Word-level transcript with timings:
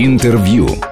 Интервью. 0.00 0.87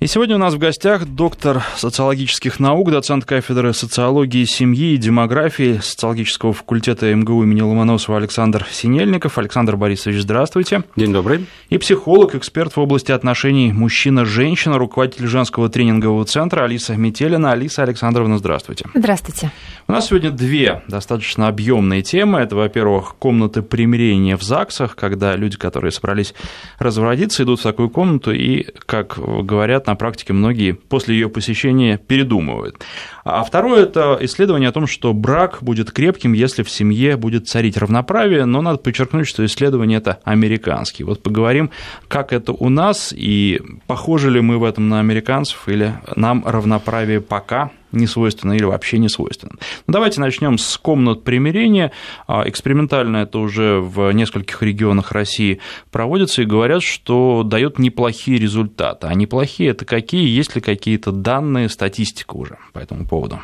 И 0.00 0.06
сегодня 0.06 0.36
у 0.36 0.38
нас 0.38 0.54
в 0.54 0.58
гостях 0.58 1.04
доктор 1.04 1.62
социологических 1.76 2.58
наук, 2.58 2.90
доцент 2.90 3.26
кафедры 3.26 3.74
социологии 3.74 4.44
семьи 4.44 4.94
и 4.94 4.96
демографии 4.96 5.78
социологического 5.82 6.54
факультета 6.54 7.14
МГУ 7.14 7.42
имени 7.42 7.60
Ломоносова 7.60 8.16
Александр 8.16 8.66
Синельников. 8.70 9.36
Александр 9.36 9.76
Борисович, 9.76 10.22
здравствуйте. 10.22 10.84
День 10.96 11.12
добрый. 11.12 11.44
И 11.68 11.76
психолог, 11.76 12.34
эксперт 12.34 12.76
в 12.76 12.80
области 12.80 13.12
отношений 13.12 13.74
мужчина-женщина, 13.74 14.78
руководитель 14.78 15.26
женского 15.26 15.68
тренингового 15.68 16.24
центра 16.24 16.64
Алиса 16.64 16.96
Метелина. 16.96 17.52
Алиса 17.52 17.82
Александровна, 17.82 18.38
здравствуйте. 18.38 18.86
Здравствуйте. 18.94 19.52
У 19.86 19.92
нас 19.92 20.06
сегодня 20.06 20.30
две 20.30 20.82
достаточно 20.88 21.46
объемные 21.46 22.00
темы. 22.00 22.38
Это, 22.38 22.56
во-первых, 22.56 23.16
комнаты 23.18 23.60
примирения 23.60 24.38
в 24.38 24.42
ЗАГСах, 24.42 24.96
когда 24.96 25.36
люди, 25.36 25.58
которые 25.58 25.92
собрались 25.92 26.32
разводиться, 26.78 27.42
идут 27.42 27.60
в 27.60 27.64
такую 27.64 27.90
комнату 27.90 28.32
и, 28.32 28.66
как 28.86 29.18
говорят 29.18 29.88
на 29.90 29.96
практике, 30.00 30.32
многие 30.32 30.72
после 30.72 31.14
ее 31.14 31.28
посещения 31.28 31.98
передумывают. 31.98 32.82
А 33.22 33.44
второе– 33.44 33.82
это 33.84 34.18
исследование 34.22 34.70
о 34.70 34.72
том, 34.72 34.86
что 34.86 35.12
брак 35.12 35.58
будет 35.60 35.92
крепким, 35.92 36.32
если 36.32 36.62
в 36.62 36.70
семье 36.70 37.16
будет 37.16 37.46
царить 37.46 37.76
равноправие, 37.76 38.46
но 38.46 38.62
надо 38.62 38.78
подчеркнуть, 38.78 39.28
что 39.28 39.44
исследование 39.44 39.98
это 39.98 40.18
американские. 40.24 41.06
Вот 41.06 41.22
поговорим, 41.22 41.70
как 42.08 42.32
это 42.32 42.52
у 42.52 42.70
нас, 42.70 43.14
и 43.14 43.60
похожи 43.86 44.30
ли 44.30 44.40
мы 44.40 44.58
в 44.58 44.64
этом 44.64 44.88
на 44.88 45.00
американцев, 45.00 45.68
или 45.68 45.92
нам 46.16 46.42
равноправие 46.46 47.20
пока 47.20 47.70
не 47.92 48.06
свойственно 48.06 48.52
или 48.52 48.64
вообще 48.64 48.98
не 48.98 49.08
свойственно. 49.08 49.52
Ну, 49.86 49.92
давайте 49.92 50.20
начнем 50.20 50.58
с 50.58 50.76
комнат 50.76 51.24
примирения. 51.24 51.92
А, 52.26 52.48
экспериментально 52.48 53.18
это 53.18 53.38
уже 53.38 53.80
в 53.80 54.10
нескольких 54.12 54.62
регионах 54.62 55.12
России 55.12 55.60
проводится 55.90 56.42
и 56.42 56.46
говорят, 56.46 56.82
что 56.82 57.42
дает 57.44 57.78
неплохие 57.78 58.38
результаты. 58.38 59.06
А 59.06 59.14
неплохие 59.14 59.70
это 59.70 59.84
какие? 59.84 60.28
Есть 60.28 60.54
ли 60.54 60.60
какие-то 60.60 61.12
данные, 61.12 61.68
статистика 61.68 62.34
уже 62.34 62.58
по 62.72 62.78
этому 62.78 63.06
поводу? 63.06 63.40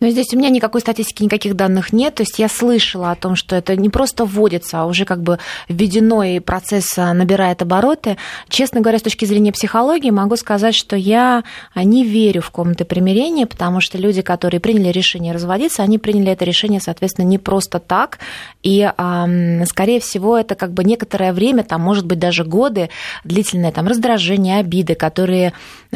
Но 0.00 0.08
здесь 0.08 0.32
у 0.32 0.38
меня 0.38 0.48
никакой 0.48 0.80
статистики, 0.80 1.22
никаких 1.22 1.54
данных 1.54 1.92
нет. 1.92 2.14
То 2.14 2.22
есть 2.22 2.38
я 2.38 2.48
слышала 2.48 3.10
о 3.10 3.16
том, 3.16 3.36
что 3.36 3.54
это 3.54 3.76
не 3.76 3.90
просто 3.90 4.24
вводится, 4.24 4.80
а 4.80 4.86
уже 4.86 5.04
как 5.04 5.22
бы 5.22 5.38
введено, 5.68 6.22
и 6.22 6.40
процесс 6.40 6.96
а, 6.96 7.12
набирает 7.12 7.60
обороты. 7.60 8.16
Честно 8.48 8.80
говоря, 8.80 8.98
с 8.98 9.02
точки 9.02 9.26
зрения 9.26 9.52
психологии, 9.52 10.10
могу 10.10 10.36
сказать, 10.36 10.74
что 10.74 10.96
я 10.96 11.44
не 11.76 12.04
верю 12.04 12.40
в 12.40 12.50
комнаты 12.50 12.86
примирения, 12.86 13.46
потому 13.46 13.82
что 13.82 13.98
люди, 13.98 14.22
которые 14.22 14.58
приняли 14.58 14.88
решение 14.88 15.34
разводиться, 15.34 15.82
они 15.82 15.98
приняли 15.98 16.32
это 16.32 16.46
решение, 16.46 16.80
соответственно, 16.80 17.26
не 17.26 17.38
просто 17.38 17.78
так. 17.78 18.20
И, 18.62 18.90
скорее 19.66 20.00
всего, 20.00 20.38
это 20.38 20.54
как 20.54 20.72
бы 20.72 20.82
некоторое 20.82 21.34
время, 21.34 21.62
там, 21.62 21.82
может 21.82 22.06
быть, 22.06 22.18
даже 22.18 22.44
годы, 22.44 22.88
длительное 23.24 23.70
там 23.70 23.86
раздражение, 23.86 24.58
обиды, 24.58 24.94
которые, 24.94 25.52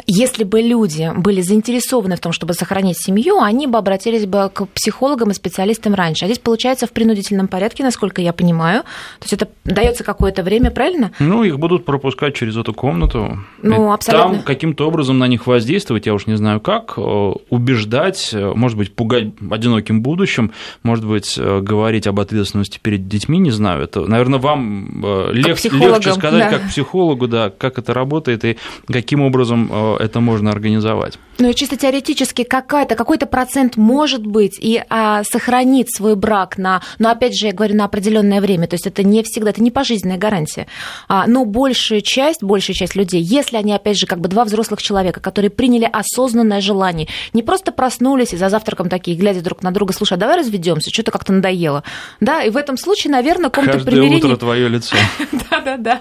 если 0.07 0.45
бы 0.45 0.61
люди 0.61 1.11
были 1.17 1.41
заинтересованы 1.41 2.17
в 2.17 2.21
том, 2.21 2.33
чтобы 2.33 2.53
сохранить 2.53 2.99
семью, 2.99 3.41
они 3.41 3.67
бы 3.67 3.79
обратились 3.79 3.94
обратились 3.95 4.27
бы 4.27 4.51
к 4.53 4.67
психологам 4.67 5.31
и 5.31 5.35
специалистам 5.35 5.95
раньше. 5.95 6.25
А 6.25 6.29
здесь 6.29 6.39
получается 6.39 6.87
в 6.87 6.93
принудительном 6.93 7.47
порядке, 7.49 7.85
насколько 7.85 8.21
я 8.21 8.33
понимаю. 8.33 8.83
То 9.21 9.25
есть 9.25 9.33
это 9.35 9.49
дается 9.65 10.03
какое-то 10.03 10.43
время, 10.43 10.71
правильно? 10.71 11.13
Ну, 11.21 11.45
их 11.45 11.59
будут 11.59 11.85
пропускать 11.85 12.35
через 12.35 12.57
эту 12.57 12.75
комнату. 12.75 13.39
Ну, 13.63 13.93
абсолютно. 13.93 14.35
Там 14.35 14.43
каким-то 14.43 14.89
образом 14.89 15.19
на 15.19 15.29
них 15.29 15.47
воздействовать, 15.47 16.07
я 16.07 16.15
уж 16.15 16.27
не 16.27 16.37
знаю 16.37 16.61
как, 16.61 16.95
э, 16.97 17.33
убеждать, 17.51 18.31
э, 18.33 18.53
может 18.55 18.77
быть, 18.77 18.95
пугать 18.95 19.29
одиноким 19.51 20.03
будущим, 20.03 20.51
может 20.83 21.07
быть, 21.07 21.37
э, 21.39 21.61
говорить 21.61 22.07
об 22.07 22.19
ответственности 22.19 22.81
перед 22.83 23.07
детьми, 23.07 23.39
не 23.39 23.53
знаю. 23.53 23.85
Это, 23.85 24.01
наверное, 24.01 24.41
вам 24.41 25.31
лег... 25.33 25.47
легче 25.47 26.13
сказать, 26.13 26.51
да. 26.51 26.51
как 26.51 26.69
психологу, 26.69 27.29
да, 27.29 27.51
как 27.51 27.79
это 27.79 27.95
работает 27.95 28.45
и 28.45 28.59
каким 28.89 29.21
образом 29.21 29.71
это 30.01 30.21
можно 30.21 30.51
организовать. 30.51 31.19
Ну 31.39 31.51
и 31.51 31.55
чисто 31.55 31.77
теоретически 31.77 32.45
какая-то, 32.45 32.95
какой-то 32.95 33.27
процент 33.27 33.77
может 33.85 34.27
быть 34.27 34.59
и 34.59 34.83
а, 34.89 35.23
сохранит 35.25 35.91
свой 35.91 36.17
брак 36.17 36.57
на, 36.57 36.81
но 36.99 37.11
опять 37.11 37.39
же, 37.39 37.47
я 37.47 37.53
говорю, 37.53 37.77
на 37.77 37.85
определенное 37.85 38.41
время, 38.41 38.67
то 38.67 38.75
есть 38.75 38.87
это 38.87 39.03
не 39.03 39.23
всегда, 39.23 39.51
это 39.51 39.63
не 39.63 39.71
пожизненная 39.71 40.17
гарантия, 40.17 40.67
а, 41.07 41.27
но 41.27 41.45
большая 41.45 42.01
часть, 42.01 42.43
большая 42.43 42.75
часть 42.75 42.97
людей, 42.97 43.21
если 43.21 43.59
они, 43.59 43.75
опять 43.75 43.99
же, 43.99 44.07
как 44.07 44.21
бы 44.21 44.29
два 44.29 44.45
взрослых 44.45 44.81
человека, 44.83 45.21
которые 45.21 45.51
приняли 45.51 45.89
осознанное 45.93 46.63
желание, 46.63 47.09
не 47.35 47.43
просто 47.43 47.73
проснулись 47.73 48.33
и 48.33 48.39
за 48.39 48.49
завтраком 48.49 48.89
такие, 48.89 49.17
глядя 49.17 49.43
друг 49.43 49.63
на 49.63 49.71
друга, 49.71 49.93
слушай, 49.93 50.15
а 50.15 50.17
давай 50.17 50.39
разведемся, 50.39 50.91
что-то 50.91 51.11
как-то 51.11 51.35
надоело, 51.35 51.85
да, 52.21 52.43
и 52.43 52.49
в 52.49 52.57
этом 52.57 52.79
случае, 52.79 53.13
наверное, 53.13 53.51
комната 53.51 53.75
Каждое 53.75 53.93
примирения... 53.93 54.25
утро 54.25 54.37
твое 54.37 54.69
лицо. 54.69 54.97
Да-да-да. 55.51 56.01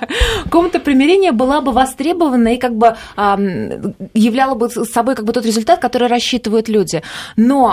Комната 0.50 0.80
примирения 0.80 1.34
была 1.34 1.60
бы 1.60 1.74
востребована 1.74 2.56
и 2.56 2.58
как 2.58 2.78
бы 2.78 2.96
являла 4.14 4.56
бы 4.56 4.70
собой 4.70 5.16
как 5.16 5.26
бы 5.26 5.34
тот 5.34 5.46
результат, 5.46 5.82
который 5.82 6.08
рассчитывают 6.08 6.70
люди. 6.70 7.02
Но 7.36 7.73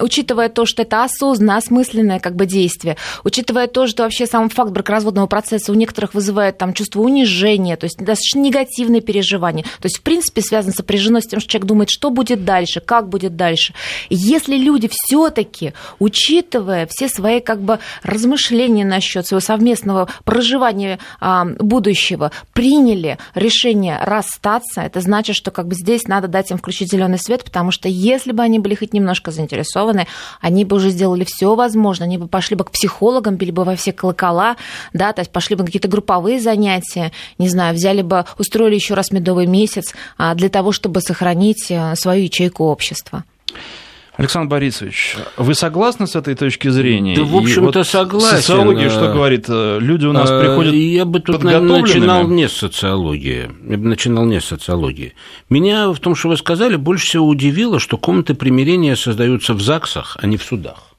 учитывая 0.00 0.48
то, 0.48 0.66
что 0.66 0.82
это 0.82 1.04
осознанно, 1.04 1.56
осмысленное 1.56 2.20
как 2.20 2.34
бы 2.36 2.46
действие, 2.46 2.96
учитывая 3.24 3.66
то, 3.66 3.86
что 3.86 4.02
вообще 4.02 4.26
сам 4.26 4.48
факт 4.48 4.70
бракоразводного 4.70 5.26
процесса 5.26 5.72
у 5.72 5.74
некоторых 5.74 6.14
вызывает 6.14 6.58
там 6.58 6.74
чувство 6.74 7.00
унижения, 7.00 7.76
то 7.76 7.84
есть 7.84 7.98
достаточно 7.98 8.40
негативные 8.40 9.00
переживания, 9.00 9.64
то 9.64 9.86
есть 9.86 9.98
в 9.98 10.02
принципе 10.02 10.42
связано 10.42 10.72
сопряжено 10.72 11.20
с 11.20 11.26
тем, 11.26 11.40
что 11.40 11.50
человек 11.50 11.68
думает, 11.68 11.90
что 11.90 12.10
будет 12.10 12.44
дальше, 12.44 12.80
как 12.80 13.08
будет 13.08 13.36
дальше. 13.36 13.74
если 14.08 14.56
люди 14.56 14.88
все-таки, 14.92 15.72
учитывая 15.98 16.86
все 16.90 17.08
свои 17.08 17.40
как 17.40 17.60
бы 17.60 17.78
размышления 18.02 18.84
насчет 18.84 19.26
своего 19.26 19.40
совместного 19.40 20.08
проживания 20.24 20.98
а, 21.20 21.44
будущего, 21.44 22.32
приняли 22.52 23.18
решение 23.34 23.98
расстаться, 24.02 24.82
это 24.82 25.00
значит, 25.00 25.36
что 25.36 25.50
как 25.50 25.68
бы 25.68 25.74
здесь 25.74 26.06
надо 26.06 26.28
дать 26.28 26.50
им 26.50 26.58
включить 26.58 26.90
зеленый 26.90 27.18
свет, 27.18 27.44
потому 27.44 27.70
что 27.70 27.88
если 27.88 28.32
бы 28.32 28.42
они 28.42 28.58
были 28.58 28.74
хоть 28.74 28.92
немножко 28.92 29.29
заинтересованы, 29.30 30.06
они 30.40 30.64
бы 30.64 30.76
уже 30.76 30.90
сделали 30.90 31.24
все 31.26 31.54
возможное, 31.54 32.06
они 32.06 32.18
бы 32.18 32.28
пошли 32.28 32.56
бы 32.56 32.64
к 32.64 32.70
психологам, 32.70 33.36
били 33.36 33.50
бы 33.50 33.64
во 33.64 33.76
все 33.76 33.92
колокола, 33.92 34.56
да, 34.92 35.12
то 35.12 35.20
есть 35.20 35.30
пошли 35.30 35.56
бы 35.56 35.62
на 35.62 35.66
какие-то 35.66 35.88
групповые 35.88 36.40
занятия, 36.40 37.12
не 37.38 37.48
знаю, 37.48 37.74
взяли 37.74 38.02
бы, 38.02 38.24
устроили 38.38 38.74
еще 38.74 38.94
раз 38.94 39.10
медовый 39.10 39.46
месяц 39.46 39.94
а, 40.18 40.34
для 40.34 40.48
того, 40.48 40.72
чтобы 40.72 41.00
сохранить 41.00 41.70
э, 41.70 41.94
свою 41.96 42.24
ячейку 42.24 42.64
общества. 42.64 43.24
Александр 44.20 44.50
Борисович, 44.50 45.16
вы 45.38 45.54
согласны 45.54 46.06
с 46.06 46.14
этой 46.14 46.34
точки 46.34 46.68
зрения? 46.68 47.16
Да, 47.16 47.24
в 47.24 47.34
общем-то, 47.34 47.78
вот 47.78 47.86
согласен. 47.86 48.36
Социология 48.36 48.90
что 48.90 49.10
говорит? 49.12 49.46
Люди 49.48 50.04
у 50.04 50.12
нас 50.12 50.30
а, 50.30 50.40
приходят 50.40 50.74
Я 50.74 51.06
бы 51.06 51.20
тут 51.20 51.42
начинал 51.42 52.28
не 52.28 52.46
с 52.46 52.52
социологии. 52.52 53.50
Я 53.66 53.78
бы 53.78 53.88
начинал 53.88 54.26
не 54.26 54.42
с 54.42 54.44
социологии. 54.44 55.14
Меня 55.48 55.90
в 55.90 55.98
том, 56.00 56.14
что 56.14 56.28
вы 56.28 56.36
сказали, 56.36 56.76
больше 56.76 57.06
всего 57.06 57.26
удивило, 57.26 57.80
что 57.80 57.96
комнаты 57.96 58.34
примирения 58.34 58.94
создаются 58.94 59.54
в 59.54 59.62
ЗАГСах, 59.62 60.18
а 60.20 60.26
не 60.26 60.36
в 60.36 60.42
судах. 60.42 60.89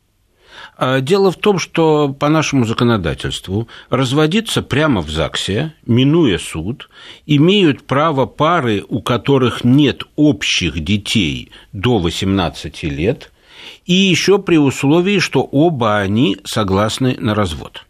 А 0.84 1.00
дело 1.00 1.30
в 1.30 1.36
том, 1.36 1.59
что 1.59 2.09
по 2.09 2.28
нашему 2.28 2.66
законодательству 2.66 3.68
разводиться 3.92 4.64
прямо 4.64 5.02
в 5.02 5.12
ЗАГСе, 5.12 5.75
минуя 5.86 6.40
суд, 6.40 6.90
имеют 7.28 7.84
право 7.84 8.25
пары, 8.25 8.84
у 8.90 9.00
которых 9.00 9.64
нет 9.64 10.02
общих 10.16 10.84
детей 10.84 11.52
до 11.72 12.00
18 12.00 12.81
лет, 12.81 13.31
и 13.86 13.94
еще 13.94 14.40
при 14.40 14.58
условии, 14.58 15.20
что 15.20 15.44
оба 15.44 16.00
они 16.00 16.38
согласны 16.46 17.16
на 17.20 17.36
развод. 17.36 17.86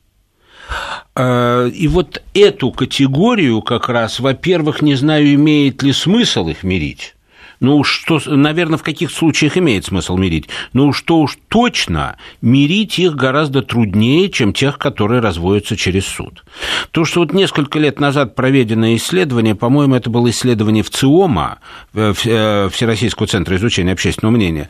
А, 1.15 1.67
и 1.67 1.87
вот 1.87 2.21
эту 2.33 2.71
категорию 2.71 3.61
как 3.61 3.87
раз, 3.87 4.19
во-первых, 4.19 4.81
не 4.81 4.95
знаю, 4.95 5.33
имеет 5.35 5.81
ли 5.81 5.93
смысл 5.93 6.49
их 6.49 6.63
мирить, 6.63 7.15
ну 7.61 7.83
что, 7.83 8.19
наверное, 8.25 8.77
в 8.77 8.83
каких 8.83 9.11
случаях 9.11 9.55
имеет 9.55 9.85
смысл 9.85 10.17
мирить, 10.17 10.49
но 10.73 10.87
уж 10.87 10.97
что 10.97 11.19
уж 11.19 11.37
точно 11.47 12.17
мирить 12.41 12.97
их 12.97 13.15
гораздо 13.15 13.61
труднее, 13.61 14.29
чем 14.29 14.51
тех, 14.51 14.79
которые 14.79 15.21
разводятся 15.21 15.77
через 15.77 16.05
суд. 16.05 16.43
То, 16.89 17.05
что 17.05 17.21
вот 17.21 17.33
несколько 17.33 17.77
лет 17.77 17.99
назад 17.99 18.35
проведенное 18.35 18.95
исследование, 18.95 19.53
по-моему, 19.53 19.95
это 19.95 20.09
было 20.09 20.29
исследование 20.31 20.83
в 20.83 20.89
ЦИОМа, 20.89 21.59
э, 21.93 22.13
э, 22.25 22.69
Всероссийского 22.69 23.27
центра 23.27 23.55
изучения 23.55 23.93
общественного 23.93 24.35
мнения, 24.35 24.67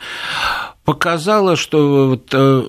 показало, 0.84 1.56
что 1.56 2.08
вот, 2.08 2.28
э, 2.32 2.64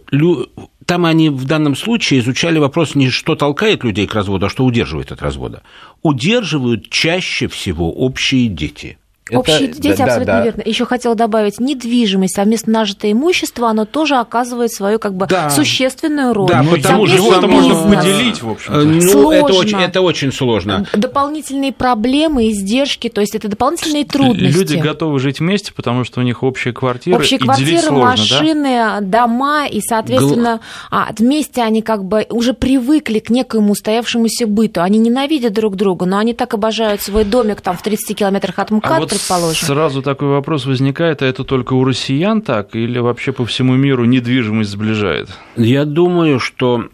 там 0.85 1.05
они 1.05 1.29
в 1.29 1.45
данном 1.45 1.75
случае 1.75 2.21
изучали 2.21 2.59
вопрос 2.59 2.95
не 2.95 3.09
что 3.09 3.35
толкает 3.35 3.83
людей 3.83 4.07
к 4.07 4.13
разводу, 4.15 4.45
а 4.45 4.49
что 4.49 4.63
удерживает 4.63 5.11
от 5.11 5.21
развода. 5.21 5.63
Удерживают 6.01 6.89
чаще 6.89 7.47
всего 7.49 7.91
общие 7.91 8.47
дети– 8.47 8.97
Это, 9.29 9.39
Общие 9.39 9.67
дети, 9.69 9.97
да, 9.97 10.03
абсолютно 10.03 10.33
да, 10.33 10.43
верно. 10.43 10.63
Еще 10.65 10.85
хотела 10.85 11.15
добавить, 11.15 11.59
недвижимость, 11.61 12.35
совместно 12.35 12.73
нажитое 12.73 13.13
имущество, 13.13 13.69
оно 13.69 13.85
тоже 13.85 14.15
оказывает 14.15 14.73
свою 14.73 14.99
как 14.99 15.15
бы 15.15 15.27
да. 15.27 15.49
существенную 15.49 16.33
роль. 16.33 16.49
Да, 16.49 16.61
ну, 16.61 16.71
потому 16.71 17.07
что 17.07 17.37
это 17.37 17.47
можно 17.47 17.75
поделить, 17.75 18.41
в 18.41 18.49
общем 18.49 18.73
Ну, 18.73 19.01
сложно. 19.01 19.33
Это, 19.33 19.53
очень, 19.53 19.79
это 19.79 20.01
очень 20.01 20.33
сложно. 20.33 20.85
Дополнительные 20.93 21.71
проблемы, 21.71 22.49
издержки, 22.49 23.07
то 23.07 23.21
есть 23.21 23.33
это 23.33 23.47
дополнительные 23.47 24.03
трудности. 24.03 24.57
Люди 24.57 24.75
готовы 24.75 25.19
жить 25.19 25.39
вместе, 25.39 25.71
потому 25.73 26.03
что 26.03 26.19
у 26.19 26.23
них 26.23 26.43
общая 26.43 26.73
квартира, 26.73 27.15
Общие 27.15 27.39
и 27.39 27.43
квартиры, 27.43 27.77
сложно, 27.79 28.05
машины, 28.05 28.75
да? 28.75 28.99
дома, 28.99 29.67
и, 29.67 29.79
соответственно, 29.79 30.57
Гл... 30.57 30.97
а, 30.97 31.09
вместе 31.17 31.61
они 31.61 31.81
как 31.81 32.03
бы 32.03 32.27
уже 32.29 32.53
привыкли 32.53 33.19
к 33.19 33.29
некоему 33.29 33.71
устоявшемуся 33.71 34.47
быту. 34.47 34.81
Они 34.81 34.97
ненавидят 34.97 35.53
друг 35.53 35.77
друга, 35.77 36.05
но 36.05 36.17
они 36.17 36.33
так 36.33 36.53
обожают 36.53 37.01
свой 37.01 37.23
домик 37.23 37.61
там 37.61 37.77
в 37.77 37.81
30 37.81 38.17
километрах 38.17 38.59
от 38.59 38.71
МКАД, 38.71 38.91
а 38.91 38.99
вот 38.99 39.12
предположим. 39.13 39.67
Сразу 39.67 40.01
такой 40.01 40.29
вопрос 40.29 40.65
возникает, 40.65 41.21
а 41.21 41.25
это 41.25 41.43
только 41.43 41.73
у 41.73 41.83
россиян 41.83 42.41
так 42.41 42.75
или 42.75 42.99
вообще 42.99 43.31
по 43.31 43.45
всему 43.45 43.73
миру 43.75 44.05
недвижимость 44.05 44.71
сближает? 44.71 45.29
Я 45.55 45.85
думаю, 45.85 46.39
что 46.39 46.89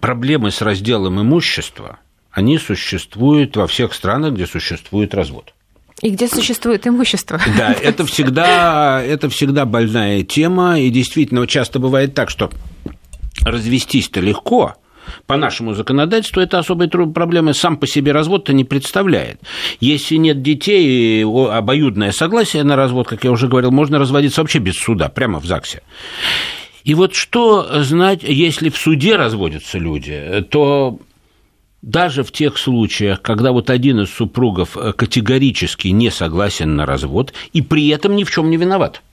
проблемы 0.00 0.50
с 0.50 0.62
разделом 0.62 1.20
имущества, 1.20 1.98
они 2.30 2.58
существуют 2.58 3.56
во 3.56 3.66
всех 3.66 3.94
странах, 3.94 4.34
где 4.34 4.46
существует 4.46 5.14
развод. 5.14 5.54
И 6.00 6.10
где 6.10 6.28
существует 6.28 6.86
имущество. 6.86 7.40
Да, 7.56 7.72
это 7.72 8.06
всегда, 8.06 9.02
это 9.02 9.28
всегда 9.28 9.64
больная 9.64 10.22
тема, 10.22 10.78
и 10.78 10.90
действительно 10.90 11.46
часто 11.48 11.80
бывает 11.80 12.14
так, 12.14 12.30
что 12.30 12.50
развестись-то 13.44 14.20
легко, 14.20 14.76
по 15.26 15.36
нашему 15.36 15.74
законодательству 15.74 16.40
это 16.40 16.58
особой 16.58 16.88
проблемы 16.88 17.54
сам 17.54 17.76
по 17.76 17.86
себе 17.86 18.12
развод-то 18.12 18.52
не 18.52 18.64
представляет. 18.64 19.40
Если 19.80 20.16
нет 20.16 20.42
детей, 20.42 21.24
обоюдное 21.24 22.12
согласие 22.12 22.64
на 22.64 22.76
развод, 22.76 23.08
как 23.08 23.24
я 23.24 23.30
уже 23.30 23.48
говорил, 23.48 23.70
можно 23.70 23.98
разводиться 23.98 24.40
вообще 24.40 24.58
без 24.58 24.76
суда, 24.76 25.08
прямо 25.08 25.40
в 25.40 25.46
ЗАГСе. 25.46 25.82
И 26.84 26.94
вот 26.94 27.14
что 27.14 27.82
знать, 27.82 28.22
если 28.22 28.70
в 28.70 28.76
суде 28.76 29.16
разводятся 29.16 29.78
люди, 29.78 30.46
то 30.50 30.98
даже 31.82 32.22
в 32.22 32.32
тех 32.32 32.58
случаях, 32.58 33.20
когда 33.22 33.52
вот 33.52 33.70
один 33.70 34.00
из 34.00 34.10
супругов 34.10 34.76
категорически 34.96 35.88
не 35.88 36.10
согласен 36.10 36.76
на 36.76 36.86
развод 36.86 37.32
и 37.52 37.62
при 37.62 37.88
этом 37.88 38.16
ни 38.16 38.24
в 38.24 38.30
чем 38.30 38.50
не 38.50 38.56
виноват– 38.56 39.02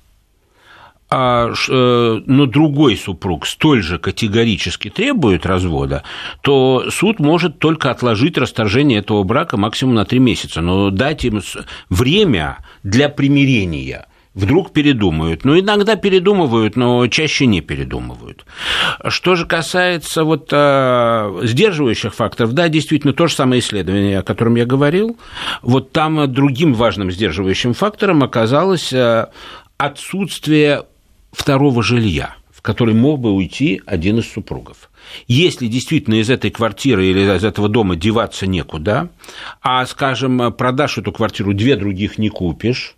а, 1.09 1.53
э, 1.69 2.21
но 2.25 2.45
другой 2.45 2.97
супруг 2.97 3.45
столь 3.45 3.83
же 3.83 3.99
категорически 3.99 4.89
требует 4.89 5.45
развода, 5.45 6.03
то 6.41 6.85
суд 6.89 7.19
может 7.19 7.59
только 7.59 7.91
отложить 7.91 8.37
расторжение 8.37 8.99
этого 8.99 9.23
брака 9.23 9.57
максимум 9.57 9.95
на 9.95 10.05
три 10.05 10.19
месяца, 10.19 10.61
но 10.61 10.89
дать 10.89 11.25
им 11.25 11.41
время 11.89 12.59
для 12.83 13.09
примирения– 13.09 14.07
вдруг 14.35 14.71
передумают. 14.71 15.45
Ну, 15.45 15.57
иногда 15.57 15.95
передумывают, 15.95 16.75
но 16.75 17.07
чаще 17.07 17.45
не 17.47 17.61
передумывают. 17.61 18.45
Что 19.07 19.35
же 19.35 19.45
касается 19.45 20.23
вот 20.23 20.49
а, 20.51 21.39
сдерживающих 21.41 22.13
факторов, 22.13 22.53
да, 22.53 22.67
действительно, 22.67 23.13
то 23.13 23.27
же 23.27 23.33
самое 23.33 23.61
исследование, 23.61 24.19
о 24.19 24.23
котором 24.23 24.55
я 24.55 24.65
говорил, 24.65 25.17
вот 25.61 25.91
там 25.93 26.31
другим 26.31 26.73
важным 26.73 27.09
сдерживающим 27.09 27.73
фактором 27.73 28.23
оказалось 28.23 28.93
а, 28.93 29.31
отсутствие 29.77 30.83
второго 31.35 31.83
жилья, 31.83 32.35
в 32.51 32.61
который 32.61 32.93
мог 32.93 33.19
бы 33.19 33.31
уйти 33.31 33.81
один 33.85 34.19
из 34.19 34.31
супругов. 34.31 34.89
Если 35.27 35.67
действительно 35.67 36.15
из 36.15 36.29
этой 36.29 36.49
квартиры 36.49 37.05
или 37.05 37.35
из 37.35 37.43
этого 37.43 37.69
дома 37.69 37.95
деваться 37.95 38.47
некуда, 38.47 39.09
а, 39.61 39.85
скажем, 39.85 40.51
продашь 40.53 40.97
эту 40.97 41.11
квартиру, 41.11 41.53
две 41.53 41.75
других 41.75 42.17
не 42.17 42.29
купишь, 42.29 42.94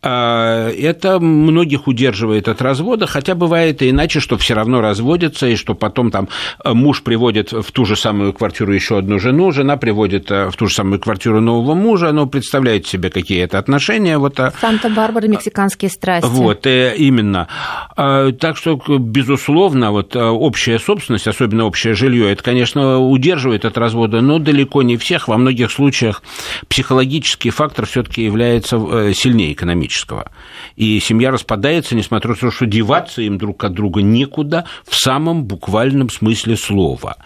это 0.00 1.18
многих 1.20 1.86
удерживает 1.86 2.48
от 2.48 2.60
развода, 2.60 3.06
хотя 3.06 3.34
бывает 3.34 3.82
и 3.82 3.90
иначе, 3.90 4.20
что 4.20 4.36
все 4.36 4.54
равно 4.54 4.80
разводятся, 4.80 5.46
и 5.46 5.56
что 5.56 5.74
потом 5.74 6.10
там 6.10 6.28
э, 6.64 6.72
муж 6.72 7.02
приводит 7.02 7.52
в 7.52 7.70
ту 7.72 7.84
же 7.84 7.96
самую 7.96 8.32
квартиру 8.32 8.72
еще 8.72 8.98
одну 8.98 9.18
жену, 9.18 9.52
жена 9.52 9.76
приводит 9.76 10.30
э, 10.30 10.50
в 10.50 10.56
ту 10.56 10.66
же 10.66 10.74
самую 10.74 11.00
квартиру 11.00 11.40
нового 11.40 11.74
мужа, 11.74 12.12
но 12.12 12.26
представляете 12.26 12.88
себе, 12.88 13.10
какие 13.10 13.42
это 13.42 13.58
отношения. 13.58 14.18
Вот, 14.18 14.38
а 14.40 14.52
Санта-Барбара, 14.60 15.26
мексиканские 15.26 15.90
страсти. 15.90 16.28
Вот, 16.28 16.66
э, 16.66 16.94
именно. 16.96 17.48
А, 17.96 18.32
так 18.32 18.56
что, 18.56 18.76
безусловно, 18.98 19.92
вот 19.92 20.16
общая 20.16 20.78
собственность, 20.78 21.28
особенно 21.28 21.64
общее 21.64 21.94
жилье, 21.94 22.30
это, 22.32 22.42
конечно, 22.42 22.98
удерживает 22.98 23.64
от 23.64 23.78
развода, 23.78 24.20
но 24.20 24.38
далеко 24.38 24.82
не 24.82 24.96
всех. 24.96 25.28
Во 25.28 25.36
многих 25.36 25.70
случаях 25.70 26.22
психологический 26.68 27.50
фактор 27.50 27.86
все-таки 27.86 28.24
является 28.24 28.76
сильнее 29.14 29.54
экономического. 29.64 30.30
И 30.76 31.00
семья 31.00 31.30
распадается, 31.30 31.94
несмотря 31.94 32.30
на 32.30 32.36
то, 32.36 32.50
что 32.50 32.66
деваться 32.66 33.22
им 33.22 33.38
друг 33.38 33.64
от 33.64 33.72
друга 33.72 34.02
некуда 34.02 34.66
в 34.86 34.94
самом 34.94 35.44
буквальном 35.44 36.10
смысле 36.10 36.56
слова. 36.56 37.16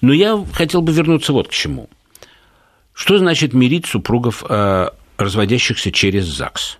Но 0.00 0.12
я 0.12 0.42
хотел 0.52 0.82
бы 0.82 0.92
вернуться 0.92 1.32
вот 1.32 1.48
к 1.48 1.52
чему. 1.52 1.88
Что 2.94 3.18
значит 3.18 3.52
мирить 3.52 3.86
супругов, 3.86 4.44
э, 4.48 4.88
разводящихся 5.18 5.92
через 5.92 6.24
ЗАГС? 6.24 6.78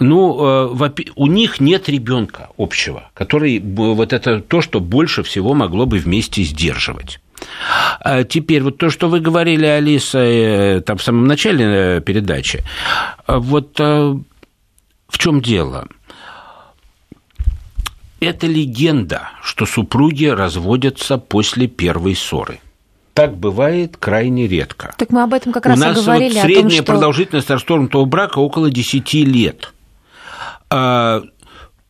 Ну, 0.00 0.70
э, 0.74 1.02
у 1.16 1.26
них 1.26 1.60
нет 1.60 1.88
ребенка 1.88 2.48
общего, 2.56 3.10
который 3.12 3.60
вот 3.60 4.12
это 4.12 4.40
то, 4.40 4.62
что 4.62 4.80
больше 4.80 5.22
всего 5.22 5.52
могло 5.52 5.84
бы 5.84 5.98
вместе 5.98 6.42
сдерживать. 6.42 7.20
А 8.04 8.24
теперь 8.24 8.62
вот 8.62 8.78
то, 8.78 8.90
что 8.90 9.08
вы 9.08 9.20
говорили, 9.20 9.64
Алиса, 9.64 10.18
э, 10.18 10.80
там 10.80 10.98
в 10.98 11.02
самом 11.02 11.26
начале 11.26 11.64
э, 11.64 12.00
передачи, 12.00 12.64
а 13.26 13.38
вот 13.38 13.78
э, 13.78 14.14
в 15.08 15.18
чем 15.18 15.40
дело? 15.40 15.86
Это 18.18 18.48
легенда, 18.48 19.30
что 19.42 19.66
супруги 19.66 20.26
разводятся 20.26 21.16
после 21.16 21.68
первой 21.68 22.16
ссоры. 22.16 22.58
Так 23.14 23.36
бывает 23.36 23.96
крайне 23.96 24.48
редко. 24.48 24.94
Так 24.98 25.10
мы 25.10 25.22
об 25.22 25.32
этом 25.34 25.52
как 25.52 25.66
раз 25.66 25.78
и 25.78 25.80
говорили. 25.80 26.32
У 26.32 26.34
нас 26.34 26.34
вот 26.34 26.42
средняя 26.42 26.62
том, 26.62 26.70
что... 26.70 26.82
продолжительность 26.82 27.50
расторгнутого 27.50 28.04
брака 28.04 28.38
около 28.40 28.70
10 28.70 29.14
лет. 29.14 29.72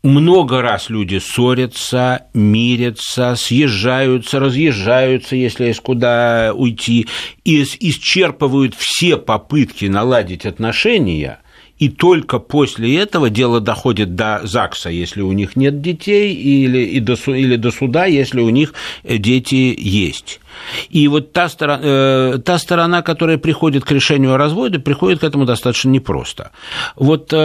Много 0.02 0.62
раз 0.62 0.90
люди 0.90 1.18
ссорятся, 1.18 2.26
мирятся, 2.34 3.36
съезжаются, 3.36 4.40
разъезжаются, 4.40 5.36
если 5.36 5.66
есть 5.66 5.78
куда 5.78 6.52
уйти, 6.52 7.06
и 7.44 7.62
исчерпывают 7.62 8.74
все 8.76 9.16
попытки 9.16 9.84
наладить 9.84 10.44
отношения, 10.44 11.38
и 11.78 11.88
только 11.88 12.40
после 12.40 12.98
этого 12.98 13.30
дело 13.30 13.60
доходит 13.60 14.16
до 14.16 14.40
ЗАГСа, 14.42 14.90
если 14.90 15.20
у 15.20 15.30
них 15.30 15.54
нет 15.54 15.80
детей, 15.80 16.34
или, 16.34 16.78
и 16.78 16.98
до, 16.98 17.14
или 17.28 17.54
до 17.54 17.70
суда, 17.70 18.06
если 18.06 18.40
у 18.40 18.50
них 18.50 18.74
дети 19.04 19.72
есть. 19.78 20.40
И 20.90 21.08
вот 21.08 21.32
та 21.32 21.48
сторона, 21.48 21.80
э, 21.82 22.38
та 22.44 22.58
сторона, 22.58 23.02
которая 23.02 23.38
приходит 23.38 23.84
к 23.84 23.90
решению 23.92 24.34
о 24.34 24.38
разводе, 24.38 24.78
приходит 24.78 25.20
к 25.20 25.24
этому 25.24 25.44
достаточно 25.44 25.90
непросто. 25.90 26.50
Вот 26.96 27.32
э, 27.32 27.36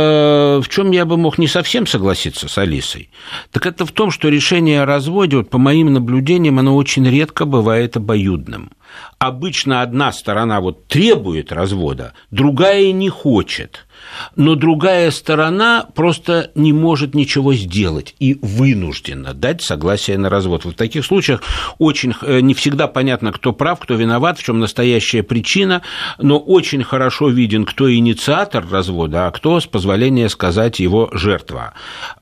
в 0.63 0.67
чем 0.69 0.91
я 0.91 1.05
бы 1.05 1.17
мог 1.17 1.37
не 1.37 1.47
совсем 1.47 1.87
согласиться 1.87 2.47
с 2.47 2.57
Алисой, 2.57 3.09
так 3.51 3.65
это 3.65 3.85
в 3.85 3.91
том, 3.91 4.11
что 4.11 4.29
решение 4.29 4.81
о 4.81 4.85
разводе, 4.85 5.37
вот 5.37 5.49
по 5.49 5.57
моим 5.57 5.93
наблюдениям, 5.93 6.59
оно 6.59 6.75
очень 6.75 7.07
редко 7.07 7.45
бывает 7.45 7.97
обоюдным. 7.97 8.71
Обычно 9.19 9.81
одна 9.81 10.11
сторона 10.11 10.59
вот 10.61 10.87
требует 10.87 11.51
развода, 11.51 12.13
другая 12.31 12.91
не 12.91 13.09
хочет– 13.09 13.85
но 14.35 14.55
другая 14.55 15.11
сторона 15.11 15.87
просто 15.95 16.51
не 16.55 16.73
может 16.73 17.15
ничего 17.15 17.53
сделать 17.53 18.15
и 18.19 18.37
вынуждена 18.41 19.33
дать 19.33 19.61
согласие 19.61 20.17
на 20.17 20.29
развод. 20.29 20.65
В 20.65 20.73
таких 20.73 21.05
случаях 21.05 21.41
очень 21.77 22.13
э, 22.21 22.39
не 22.41 22.53
всегда 22.53 22.87
понятно, 22.97 23.31
кто 23.31 23.53
прав, 23.53 23.79
кто 23.79 23.93
виноват, 23.93 24.39
в 24.39 24.43
чем 24.43 24.57
настоящая 24.57 25.21
причина, 25.21 25.83
но 26.17 26.39
очень 26.39 26.83
хорошо 26.83 27.29
виден, 27.29 27.63
кто 27.63 27.93
инициатор 27.93 28.65
развода, 28.67 29.27
а 29.27 29.31
кто, 29.31 29.59
с 29.59 29.67
позволения 29.67 30.29
сказать, 30.29 30.79
его 30.79 31.11
жертва. 31.11 31.75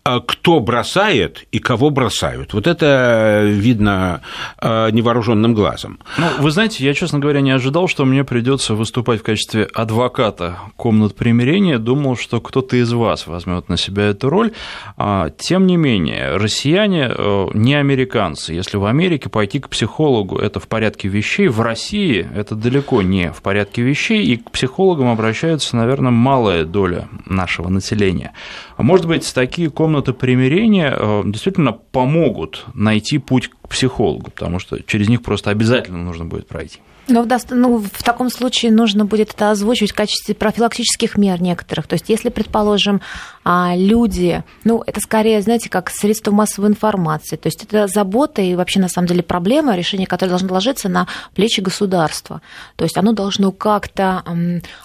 А 0.04 0.20
кто 0.20 0.60
бросает 0.60 1.46
и 1.54 1.60
кого 1.60 1.92
бросают. 1.92 2.54
Вот 2.54 2.68
это 2.68 3.44
видно 3.46 4.20
э, 4.62 4.92
невооруженным 4.92 5.54
глазом. 5.54 6.00
Ну, 6.18 6.26
вы 6.40 6.52
знаете, 6.52 6.84
я, 6.84 6.94
честно 6.94 7.20
говоря, 7.20 7.40
не 7.40 7.52
ожидал, 7.52 7.88
что 7.88 8.04
мне 8.04 8.26
придется 8.26 8.74
выступать 8.76 9.22
в 9.22 9.24
качестве 9.24 9.70
адвоката 9.74 10.58
комнат 10.76 11.16
примирения 11.16 11.80
думал, 11.80 12.18
что 12.18 12.42
кто-то 12.42 12.76
из 12.76 12.92
вас 12.92 13.28
возьмет 13.28 13.70
на 13.70 13.78
себя 13.78 14.04
эту 14.08 14.30
роль. 14.30 14.52
А, 14.98 15.30
тем 15.30 15.68
не 15.68 15.78
менее, 15.78 16.36
россияне 16.36 17.10
э, 17.10 17.48
не 17.54 17.76
американцы. 17.76 18.52
Если 18.52 18.76
в 18.76 18.84
Америке 18.84 19.30
пойти 19.30 19.62
к 19.62 19.70
психологу 19.70 20.38
это 20.38 20.60
в 20.66 20.68
порядке 20.68 21.08
вещей, 21.08 21.48
в 21.48 21.62
России 21.62 22.28
это 22.36 22.56
далеко 22.56 23.04
не 23.04 23.32
в 23.32 23.44
порядке 23.44 23.84
вещей, 23.84 24.26
и 24.26 24.38
к 24.38 24.50
психологам 24.50 25.10
обращаются, 25.10 25.76
наверное, 25.76 26.10
малая 26.10 26.66
доля 26.66 27.08
нашего 27.28 27.70
населения. 27.70 28.34
А 28.76 28.82
может 28.82 29.06
быть, 29.06 29.32
такие 29.32 29.70
комнаты 29.70 30.12
примирения 30.12 30.92
э, 30.98 31.22
действительно 31.26 31.72
помогут 31.72 32.66
найти 32.74 33.20
путь 33.20 33.50
к 33.50 33.70
психологу, 33.70 34.32
потому 34.32 34.58
что 34.58 34.82
через 34.82 35.08
них 35.08 35.22
просто 35.22 35.52
обязательно 35.52 36.00
нужно 36.04 36.26
будет 36.26 36.48
пройти. 36.48 36.80
Но 37.08 37.22
в, 37.22 37.28
ну, 37.52 37.78
в 37.78 38.04
таком 38.04 38.30
случае 38.32 38.72
нужно 38.72 39.06
будет 39.06 39.34
это 39.34 39.52
озвучивать 39.52 39.92
в 39.92 39.96
качестве 39.96 40.34
профилактических 40.34 41.18
мер 41.18 41.42
некоторых. 41.42 41.88
То 41.88 41.94
есть, 41.94 42.10
если, 42.10 42.30
предположим, 42.30 43.02
а, 43.44 43.74
люди, 43.76 44.44
ну, 44.64 44.84
это 44.86 45.00
скорее, 45.00 45.42
знаете, 45.42 45.70
как 45.70 45.92
средство 45.92 46.32
массовой 46.32 46.70
информации. 46.70 47.36
То 47.36 47.48
есть, 47.48 47.64
это 47.64 47.88
забота 47.88 48.42
и 48.42 48.56
вообще, 48.56 48.80
на 48.80 48.90
самом 48.90 49.08
деле, 49.08 49.22
проблема, 49.22 49.76
решение 49.76 50.08
которой 50.08 50.30
должно 50.30 50.52
ложиться 50.52 50.90
на 50.90 51.08
плечи 51.36 51.62
государства. 51.62 52.42
То 52.76 52.86
есть, 52.86 52.98
оно 52.98 53.12
должно 53.12 53.52
как-то 53.52 54.24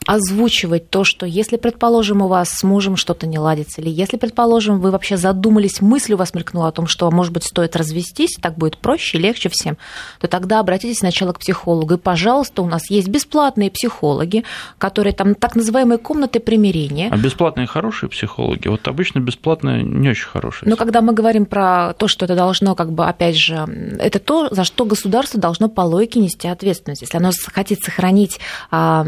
озвучивать 0.06 0.90
то, 0.90 1.04
что 1.04 1.24
если, 1.24 1.56
предположим, 1.56 2.20
у 2.20 2.28
вас 2.28 2.50
с 2.50 2.62
мужем 2.62 2.96
что-то 2.96 3.26
не 3.26 3.38
ладится, 3.38 3.80
или 3.80 3.88
если, 3.88 4.18
предположим, 4.18 4.78
вы 4.80 4.90
вообще 4.90 5.16
задумались, 5.16 5.80
мысль 5.80 6.12
у 6.12 6.16
вас 6.18 6.34
мелькнула 6.34 6.68
о 6.68 6.72
том, 6.72 6.86
что, 6.86 7.10
может 7.10 7.32
быть, 7.32 7.44
стоит 7.44 7.76
развестись, 7.76 8.36
так 8.40 8.58
будет 8.58 8.76
проще 8.76 9.16
легче 9.16 9.48
всем, 9.48 9.78
то 10.20 10.28
тогда 10.28 10.60
обратитесь 10.60 10.98
сначала 10.98 11.32
к 11.32 11.38
психологу 11.38 11.94
и 11.94 11.98
пожалуйста, 12.10 12.62
у 12.62 12.66
нас 12.66 12.90
есть 12.90 13.06
бесплатные 13.06 13.70
психологи, 13.70 14.42
которые 14.78 15.12
там 15.12 15.36
так 15.36 15.54
называемые 15.54 15.98
комнаты 15.98 16.40
примирения. 16.40 17.08
А 17.08 17.16
бесплатные 17.16 17.68
хорошие 17.68 18.10
психологи? 18.10 18.66
Вот 18.66 18.88
обычно 18.88 19.20
бесплатные 19.20 19.84
не 19.84 20.08
очень 20.08 20.26
хорошие. 20.26 20.68
Но 20.68 20.74
когда 20.74 21.02
мы 21.02 21.12
говорим 21.12 21.46
про 21.46 21.92
то, 21.92 22.08
что 22.08 22.24
это 22.24 22.34
должно, 22.34 22.74
как 22.74 22.90
бы, 22.90 23.06
опять 23.06 23.36
же, 23.36 23.64
это 24.00 24.18
то, 24.18 24.48
за 24.50 24.64
что 24.64 24.84
государство 24.86 25.38
должно 25.38 25.68
по 25.68 25.82
логике 25.82 26.18
нести 26.18 26.48
ответственность. 26.48 27.02
Если 27.02 27.16
оно 27.16 27.30
хотит 27.46 27.78
сохранить 27.80 28.40
а, 28.72 29.06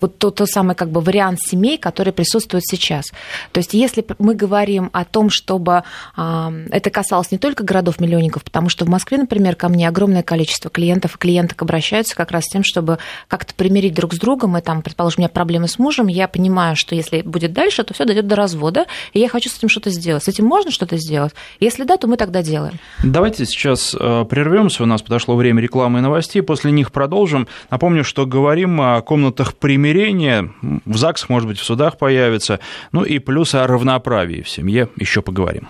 вот 0.00 0.18
тот, 0.18 0.34
тот 0.34 0.48
самый 0.48 0.74
как 0.74 0.90
бы 0.90 1.00
вариант 1.00 1.38
семей, 1.40 1.78
который 1.78 2.12
присутствует 2.12 2.64
сейчас. 2.66 3.12
То 3.52 3.58
есть 3.58 3.72
если 3.72 4.04
мы 4.18 4.34
говорим 4.34 4.90
о 4.92 5.04
том, 5.04 5.30
чтобы 5.30 5.84
а, 6.16 6.52
это 6.72 6.90
касалось 6.90 7.30
не 7.30 7.38
только 7.38 7.62
городов-миллионников, 7.62 8.42
потому 8.42 8.68
что 8.68 8.84
в 8.84 8.88
Москве, 8.88 9.18
например, 9.18 9.54
ко 9.54 9.68
мне 9.68 9.86
огромное 9.86 10.24
количество 10.24 10.72
клиентов 10.72 11.14
и 11.14 11.18
клиенток 11.18 11.62
обращаются 11.62 12.16
как 12.16 12.31
раз 12.32 12.44
с 12.44 12.48
тем, 12.48 12.62
чтобы 12.64 12.98
как-то 13.28 13.54
примирить 13.54 13.94
друг 13.94 14.14
с 14.14 14.18
другом, 14.18 14.56
и 14.56 14.60
там, 14.60 14.82
предположим, 14.82 15.18
у 15.18 15.22
меня 15.22 15.28
проблемы 15.28 15.68
с 15.68 15.78
мужем, 15.78 16.08
я 16.08 16.28
понимаю, 16.28 16.76
что 16.76 16.94
если 16.94 17.22
будет 17.22 17.52
дальше, 17.52 17.82
то 17.84 17.94
все 17.94 18.04
дойдет 18.04 18.26
до 18.26 18.36
развода, 18.36 18.86
и 19.12 19.20
я 19.20 19.28
хочу 19.28 19.48
с 19.48 19.58
этим 19.58 19.68
что-то 19.68 19.90
сделать. 19.90 20.24
С 20.24 20.28
этим 20.28 20.44
можно 20.46 20.70
что-то 20.70 20.96
сделать? 20.96 21.34
Если 21.60 21.84
да, 21.84 21.96
то 21.96 22.06
мы 22.06 22.16
тогда 22.16 22.42
делаем. 22.42 22.78
Давайте 23.02 23.46
сейчас 23.46 23.94
э, 23.98 24.24
прервемся. 24.28 24.82
У 24.82 24.86
нас 24.86 25.02
подошло 25.02 25.36
время 25.36 25.62
рекламы 25.62 25.98
и 25.98 26.02
новостей. 26.02 26.42
После 26.42 26.72
них 26.72 26.92
продолжим. 26.92 27.46
Напомню, 27.70 28.04
что 28.04 28.26
говорим 28.26 28.80
о 28.80 29.00
комнатах 29.02 29.54
примирения. 29.54 30.50
В 30.84 30.96
ЗАГСах, 30.96 31.28
может 31.28 31.48
быть, 31.48 31.58
в 31.58 31.64
судах 31.64 31.98
появится. 31.98 32.60
Ну 32.92 33.02
и 33.02 33.18
плюс 33.18 33.54
о 33.54 33.66
равноправии 33.66 34.42
в 34.42 34.48
семье 34.48 34.88
еще 34.96 35.22
поговорим. 35.22 35.68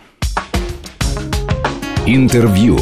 Интервью. 2.07 2.79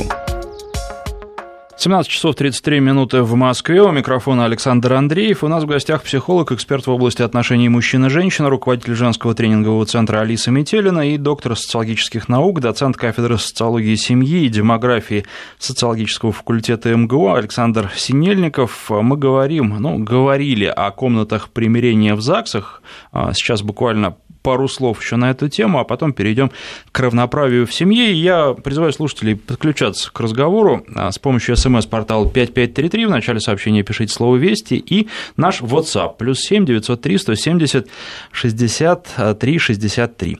17 1.80 2.12
часов 2.12 2.34
33 2.34 2.78
минуты 2.80 3.22
в 3.22 3.34
Москве. 3.36 3.80
У 3.80 3.90
микрофона 3.90 4.44
Александр 4.44 4.92
Андреев. 4.92 5.42
У 5.42 5.48
нас 5.48 5.64
в 5.64 5.66
гостях 5.66 6.02
психолог, 6.02 6.52
эксперт 6.52 6.86
в 6.86 6.90
области 6.90 7.22
отношений 7.22 7.70
мужчин 7.70 8.04
и 8.04 8.10
женщин, 8.10 8.44
руководитель 8.44 8.94
женского 8.94 9.34
тренингового 9.34 9.86
центра 9.86 10.20
Алиса 10.20 10.50
Метелина 10.50 11.08
и 11.10 11.16
доктор 11.16 11.56
социологических 11.56 12.28
наук, 12.28 12.60
доцент 12.60 12.98
кафедры 12.98 13.38
социологии 13.38 13.94
семьи 13.94 14.44
и 14.44 14.50
демографии 14.50 15.24
социологического 15.58 16.32
факультета 16.32 16.94
МГУ 16.94 17.32
Александр 17.32 17.90
Синельников. 17.96 18.90
Мы 18.90 19.16
говорим, 19.16 19.74
ну, 19.78 19.96
говорили 19.96 20.66
о 20.66 20.90
комнатах 20.90 21.48
примирения 21.48 22.14
в 22.14 22.20
ЗАГСах. 22.20 22.82
А 23.10 23.32
сейчас 23.32 23.62
буквально 23.62 24.16
пару 24.42 24.68
слов 24.68 25.00
еще 25.00 25.16
на 25.16 25.30
эту 25.30 25.48
тему, 25.48 25.78
а 25.78 25.84
потом 25.84 26.12
перейдем 26.12 26.50
к 26.92 27.00
равноправию 27.00 27.66
в 27.66 27.74
семье. 27.74 28.12
Я 28.12 28.54
призываю 28.54 28.92
слушателей 28.92 29.36
подключаться 29.36 30.10
к 30.12 30.20
разговору 30.20 30.84
а, 30.94 31.10
с 31.10 31.18
помощью 31.18 31.56
смс-портала 31.56 32.24
5533. 32.24 33.06
В 33.06 33.10
начале 33.10 33.40
сообщения 33.40 33.82
пишите 33.82 34.12
слово 34.12 34.36
«Вести» 34.36 34.74
и 34.74 35.08
наш 35.36 35.60
WhatsApp 35.60 36.16
плюс 36.18 36.40
7 36.40 36.64
903 36.64 37.18
170 37.18 37.88
63 38.32 39.58
63. 39.58 40.38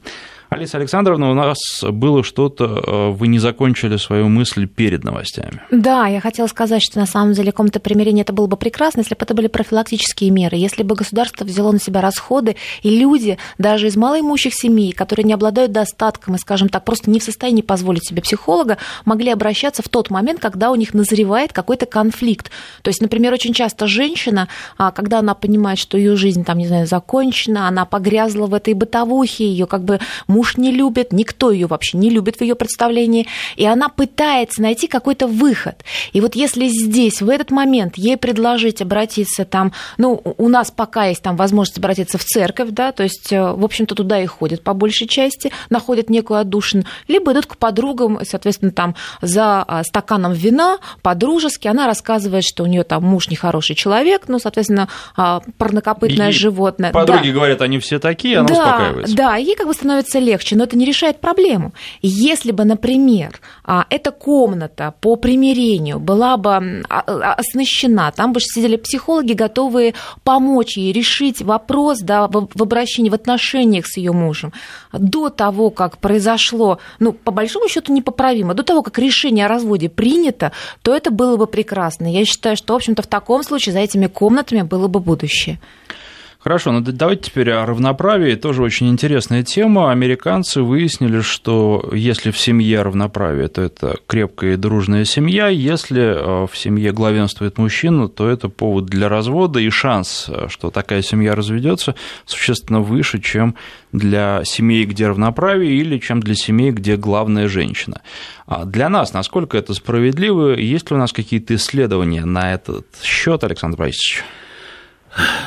Алиса 0.51 0.79
Александровна, 0.79 1.31
у 1.31 1.35
нас 1.35 1.59
было 1.85 2.25
что-то, 2.25 2.65
э, 2.65 3.11
вы 3.11 3.29
не 3.29 3.39
закончили 3.39 3.97
свою 3.97 4.29
мысль 4.29 4.67
перед 4.67 5.05
новостями. 5.05 5.63
Да, 5.71 6.09
я 6.09 6.21
хотела 6.21 6.49
сказать, 6.49 6.83
что 6.83 6.99
на 6.99 7.07
самом 7.07 7.35
деле 7.35 7.53
комната 7.53 7.79
примирения 7.79 8.23
это 8.23 8.33
было 8.33 8.49
бы 8.49 8.57
прекрасно, 8.57 8.99
если 8.99 9.15
бы 9.15 9.21
это 9.23 9.33
были 9.33 9.47
профилактические 9.47 10.31
меры, 10.31 10.57
если 10.57 10.83
бы 10.83 10.97
государство 10.97 11.45
взяло 11.45 11.71
на 11.71 11.79
себя 11.79 12.01
расходы, 12.01 12.57
и 12.83 12.91
люди, 12.91 13.39
даже 13.59 13.87
из 13.87 13.97
малоимущих 13.97 14.53
семей, 14.53 14.91
которые 14.91 15.23
не 15.23 15.35
обладают 15.35 15.71
достатком 15.71 16.35
и, 16.35 16.39
скажем 16.39 16.69
так, 16.69 16.85
просто 16.85 17.11
не 17.11 17.21
в 17.21 17.23
состоянии 17.23 17.63
позволить 17.63 18.05
себе 18.05 18.21
психолога, 18.21 18.77
могли 19.05 19.31
обращаться 19.31 19.85
в 19.85 19.89
тот 19.89 20.11
момент, 20.11 20.41
когда 20.41 20.73
у 20.73 20.75
них 20.75 20.95
назревает 20.95 21.53
какой-то 21.53 21.87
конфликт. 21.87 22.51
То 22.83 22.89
есть, 22.89 23.01
например, 23.01 23.33
очень 23.33 23.53
часто 23.53 23.87
женщина, 23.87 24.49
а, 24.77 24.91
когда 24.91 25.21
она 25.21 25.35
понимает, 25.35 25.79
что 25.79 25.97
ее 25.97 26.17
жизнь 26.17 26.45
там, 26.45 26.59
не 26.59 26.67
знаю, 26.67 26.89
закончена, 26.89 27.69
она 27.69 27.85
погрязла 27.85 28.47
в 28.47 28.55
этой 28.55 28.75
бытовухе, 28.75 29.45
ее 29.45 29.67
как 29.67 29.85
бы 29.85 30.01
муж 30.27 30.40
не 30.57 30.73
любит, 30.73 31.13
никто 31.13 31.51
ее 31.51 31.67
вообще 31.67 31.99
не 31.99 32.11
любит 32.11 32.37
в 32.37 32.41
ее 32.41 32.55
представлении, 32.55 33.27
и 33.57 33.67
она 33.67 33.89
пытается 33.89 34.63
найти 34.63 34.87
какой-то 34.87 35.27
выход. 35.27 35.85
И 36.13 36.21
вот 36.21 36.35
если 36.35 36.67
здесь, 36.67 37.23
в 37.23 37.29
этот 37.29 37.51
момент, 37.51 37.97
ей 37.97 38.17
предложить 38.17 38.83
обратиться 38.83 39.45
там, 39.45 39.73
ну, 39.99 40.21
у 40.39 40.49
нас 40.49 40.71
пока 40.71 41.07
есть 41.07 41.23
там 41.23 41.37
возможность 41.37 41.79
обратиться 41.79 42.19
в 42.19 42.25
церковь, 42.25 42.71
да, 42.71 42.93
то 42.93 43.03
есть, 43.03 43.33
э, 43.33 43.53
в 43.53 43.65
общем-то, 43.65 43.95
туда 43.95 44.23
и 44.23 44.27
ходят 44.27 44.63
по 44.63 44.75
большей 44.75 45.07
части, 45.07 45.53
находят 45.69 46.11
некую 46.11 46.41
отдушину, 46.41 46.85
либо 47.09 47.33
идут 47.33 47.47
к 47.47 47.57
подругам, 47.57 48.21
соответственно, 48.25 48.73
там 48.73 48.95
за 49.21 49.63
а, 49.63 49.83
стаканом 49.85 50.33
вина 50.33 50.79
по-дружески, 51.03 51.69
она 51.69 51.87
рассказывает, 51.87 52.45
что 52.45 52.65
у 52.65 52.67
нее 52.67 52.85
там 52.85 53.05
муж 53.05 53.29
нехороший 53.29 53.77
человек, 53.77 54.25
ну, 54.29 54.39
соответственно, 54.39 54.89
а, 55.17 55.41
парнокопытное 55.59 56.31
и 56.31 56.33
животное. 56.33 56.93
Подруги 56.93 57.29
да. 57.29 57.35
говорят, 57.35 57.63
они 57.63 57.79
все 57.79 57.99
такие, 57.99 58.39
она 58.39 58.49
да, 58.49 58.55
успокаивается. 58.55 59.17
Да, 59.17 59.37
ей 59.37 59.57
как 59.57 59.67
бы 59.67 59.75
становится 59.75 60.19
легче, 60.19 60.30
но 60.57 60.65
это 60.65 60.77
не 60.77 60.85
решает 60.85 61.21
проблему. 61.21 61.73
Если 62.03 62.53
бы, 62.53 62.65
например, 62.65 63.41
а, 63.65 63.87
эта 63.91 64.11
комната 64.11 64.95
по 65.01 65.17
примирению 65.17 65.99
была 65.99 66.37
бы 66.37 66.51
а, 66.51 66.83
а, 66.89 67.35
оснащена, 67.35 68.13
там 68.15 68.33
бы 68.33 68.41
сидели 68.41 68.77
психологи, 68.77 69.33
готовые 69.33 69.95
помочь 70.25 70.77
ей 70.77 70.93
решить 70.93 71.43
вопрос 71.43 72.01
да, 72.01 72.29
в 72.29 72.63
обращении, 72.63 73.11
в 73.11 73.15
отношениях 73.15 73.87
с 73.87 73.97
ее 73.97 74.13
мужем, 74.13 74.53
до 74.93 75.31
того, 75.31 75.71
как 75.71 75.99
произошло, 75.99 76.79
ну, 76.99 77.13
по 77.13 77.31
большому 77.31 77.69
счету 77.69 77.93
непоправимо, 77.93 78.55
до 78.55 78.63
того, 78.63 78.83
как 78.83 78.99
решение 78.99 79.47
о 79.47 79.49
разводе 79.49 79.89
принято, 79.89 80.53
то 80.83 80.95
это 80.95 81.11
было 81.11 81.37
бы 81.37 81.47
прекрасно. 81.47 82.13
Я 82.13 82.25
считаю, 82.25 82.57
что, 82.57 82.75
в 82.75 82.77
общем-то, 82.77 83.03
в 83.03 83.07
таком 83.07 83.43
случае 83.43 83.73
за 83.73 83.81
этими 83.81 84.07
комнатами 84.07 84.63
было 84.63 84.89
бы 84.89 85.01
будущее. 85.01 85.59
Хорошо, 86.43 86.73
ну 86.73 86.81
давайте 86.81 87.25
теперь 87.25 87.51
о 87.51 87.67
равноправии. 87.67 88.35
Тоже 88.35 88.63
очень 88.63 88.89
интересная 88.89 89.43
тема. 89.43 89.93
Американцы 89.93 90.63
выяснили, 90.63 91.21
что 91.21 91.91
если 91.93 92.31
в 92.31 92.39
семье 92.39 92.81
равноправие, 92.81 93.49
то 93.49 93.61
это 93.61 93.99
крепкая 94.07 94.55
и 94.55 94.57
дружная 94.57 95.05
семья. 95.05 95.49
Если 95.49 96.01
э, 96.01 96.47
в 96.51 96.57
семье 96.57 96.93
главенствует 96.93 97.59
мужчина, 97.59 98.09
то 98.09 98.27
это 98.27 98.49
повод 98.49 98.87
для 98.87 99.11
развода, 99.11 99.61
и 99.61 99.69
шанс, 99.69 100.31
э, 100.31 100.47
что 100.49 100.71
такая 100.71 101.03
семья 101.03 101.35
разведется, 101.35 101.95
существенно 102.25 102.81
выше, 102.81 103.21
чем 103.21 103.55
для 103.93 104.43
семей, 104.47 104.87
где 104.87 105.09
равноправие, 105.09 105.75
или 105.75 105.99
чем 105.99 106.21
для 106.21 106.35
семей, 106.35 106.71
где 106.71 106.97
главная 106.97 107.49
женщина. 107.49 108.01
А 108.47 108.65
для 108.65 108.89
нас, 108.89 109.13
насколько 109.13 109.59
это 109.59 109.75
справедливо, 109.75 110.55
есть 110.55 110.91
ли 110.91 110.97
у 110.97 110.99
нас 110.99 111.13
какие-то 111.13 111.55
исследования 111.57 112.25
на 112.25 112.55
этот 112.55 112.87
счет, 113.03 113.45
Александр 113.45 113.77
Борисович? 113.77 114.25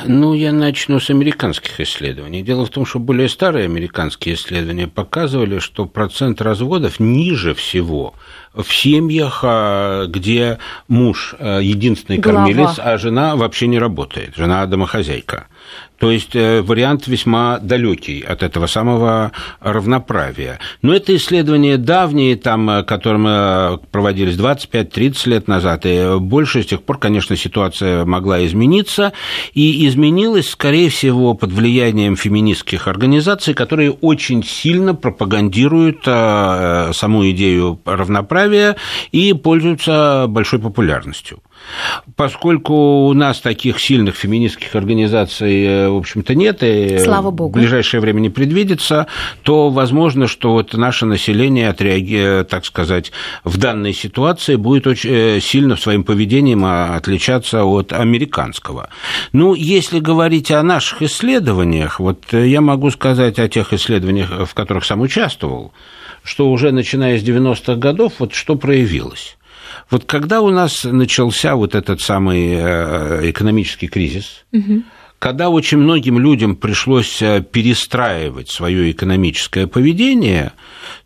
Ну, 0.04 0.34
я 0.34 0.52
начну 0.52 1.00
с 1.00 1.08
американских 1.08 1.80
исследований. 1.80 2.42
Дело 2.42 2.66
в 2.66 2.70
том, 2.70 2.84
что 2.84 2.98
более 2.98 3.28
старые 3.28 3.64
американские 3.64 4.34
исследования 4.34 4.88
показывали, 4.88 5.58
что 5.58 5.86
процент 5.86 6.42
разводов 6.42 7.00
ниже 7.00 7.54
всего 7.54 8.14
в 8.54 8.70
семьях, 8.72 9.40
а, 9.42 10.06
где 10.06 10.58
муж 10.88 11.34
а, 11.38 11.60
единственный 11.60 12.18
Глава. 12.18 12.44
кормилец, 12.44 12.78
а 12.78 12.98
жена 12.98 13.36
вообще 13.36 13.66
не 13.66 13.78
работает, 13.78 14.36
жена 14.36 14.66
домохозяйка. 14.66 15.46
То 15.98 16.10
есть 16.10 16.34
э, 16.34 16.60
вариант 16.60 17.06
весьма 17.06 17.58
далекий 17.60 18.20
от 18.20 18.42
этого 18.42 18.66
самого 18.66 19.32
равноправия. 19.60 20.58
Но 20.82 20.94
это 20.94 21.14
исследования 21.16 21.78
давние, 21.78 22.36
там, 22.36 22.68
э, 22.68 22.82
которые 22.82 23.78
проводились 23.90 24.36
25-30 24.36 25.28
лет 25.28 25.48
назад, 25.48 25.86
и 25.86 26.18
больше 26.18 26.62
с 26.62 26.66
тех 26.66 26.82
пор, 26.82 26.98
конечно, 26.98 27.36
ситуация 27.36 28.04
могла 28.04 28.44
измениться, 28.44 29.12
и 29.54 29.86
изменилась, 29.86 30.50
скорее 30.50 30.90
всего, 30.90 31.34
под 31.34 31.52
влиянием 31.52 32.16
феминистских 32.16 32.88
организаций, 32.88 33.54
которые 33.54 33.92
очень 33.92 34.44
сильно 34.44 34.94
пропагандируют 34.94 36.02
э, 36.06 36.90
саму 36.92 37.30
идею 37.30 37.80
равноправия 37.84 38.76
и 39.12 39.32
пользуются 39.32 40.26
большой 40.28 40.58
популярностью. 40.58 41.38
Поскольку 42.16 43.06
у 43.06 43.12
нас 43.12 43.40
таких 43.40 43.80
сильных 43.80 44.16
феминистских 44.16 44.74
организаций, 44.74 45.64
э, 45.64 45.88
в 45.88 45.96
общем-то, 45.96 46.34
нет, 46.34 46.62
и 46.62 46.98
Слава 46.98 47.30
Богу. 47.30 47.50
в 47.50 47.52
ближайшее 47.52 48.00
время 48.00 48.20
не 48.20 48.30
предвидится, 48.30 49.06
то 49.42 49.70
возможно, 49.70 50.26
что 50.26 50.52
вот 50.52 50.74
наше 50.74 51.06
население, 51.06 51.68
отреаги... 51.68 52.44
так 52.44 52.64
сказать, 52.64 53.12
в 53.42 53.56
данной 53.58 53.92
ситуации 53.92 54.56
будет 54.56 54.86
очень 54.86 55.10
э, 55.10 55.40
сильно 55.40 55.76
своим 55.76 56.04
поведением 56.04 56.64
отличаться 56.64 57.64
от 57.64 57.92
американского. 57.92 58.88
Ну, 59.32 59.54
если 59.54 60.00
говорить 60.00 60.50
о 60.50 60.62
наших 60.62 61.02
исследованиях, 61.02 62.00
вот 62.00 62.32
э, 62.32 62.48
я 62.48 62.60
могу 62.60 62.90
сказать 62.90 63.38
о 63.38 63.48
тех 63.48 63.72
исследованиях, 63.72 64.48
в 64.48 64.54
которых 64.54 64.84
сам 64.84 65.00
участвовал, 65.00 65.72
что 66.22 66.50
уже 66.50 66.72
начиная 66.72 67.18
с 67.18 67.22
90-х 67.22 67.74
годов, 67.76 68.14
вот 68.18 68.34
что 68.34 68.56
проявилось. 68.56 69.36
Вот 69.90 70.04
когда 70.04 70.40
у 70.40 70.50
нас 70.50 70.84
начался 70.84 71.56
вот 71.56 71.74
этот 71.74 72.00
самый 72.00 72.54
э, 72.54 73.30
экономический 73.30 73.88
кризис, 73.88 74.44
угу. 74.52 74.82
когда 75.18 75.50
очень 75.50 75.78
многим 75.78 76.18
людям 76.18 76.56
пришлось 76.56 77.20
э, 77.20 77.42
перестраивать 77.42 78.50
свое 78.50 78.90
экономическое 78.90 79.66
поведение, 79.66 80.52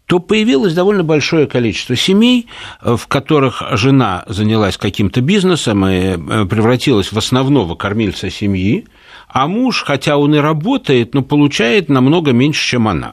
то 0.06 0.20
появилось 0.20 0.72
довольно 0.72 1.04
большое 1.04 1.46
количество 1.46 1.96
семей, 1.96 2.46
э, 2.80 2.96
в 2.96 3.08
которых 3.08 3.62
жена 3.72 4.24
занялась 4.28 4.76
каким-то 4.76 5.20
бизнесом 5.20 5.86
и 5.86 6.46
превратилась 6.46 7.12
в 7.12 7.18
основного 7.18 7.74
кормильца 7.74 8.30
семьи, 8.30 8.86
а 9.28 9.46
муж, 9.48 9.82
хотя 9.84 10.16
он 10.16 10.34
и 10.34 10.38
работает, 10.38 11.14
но 11.14 11.22
получает 11.22 11.88
намного 11.88 12.32
меньше, 12.32 12.66
чем 12.66 12.88
она. 12.88 13.12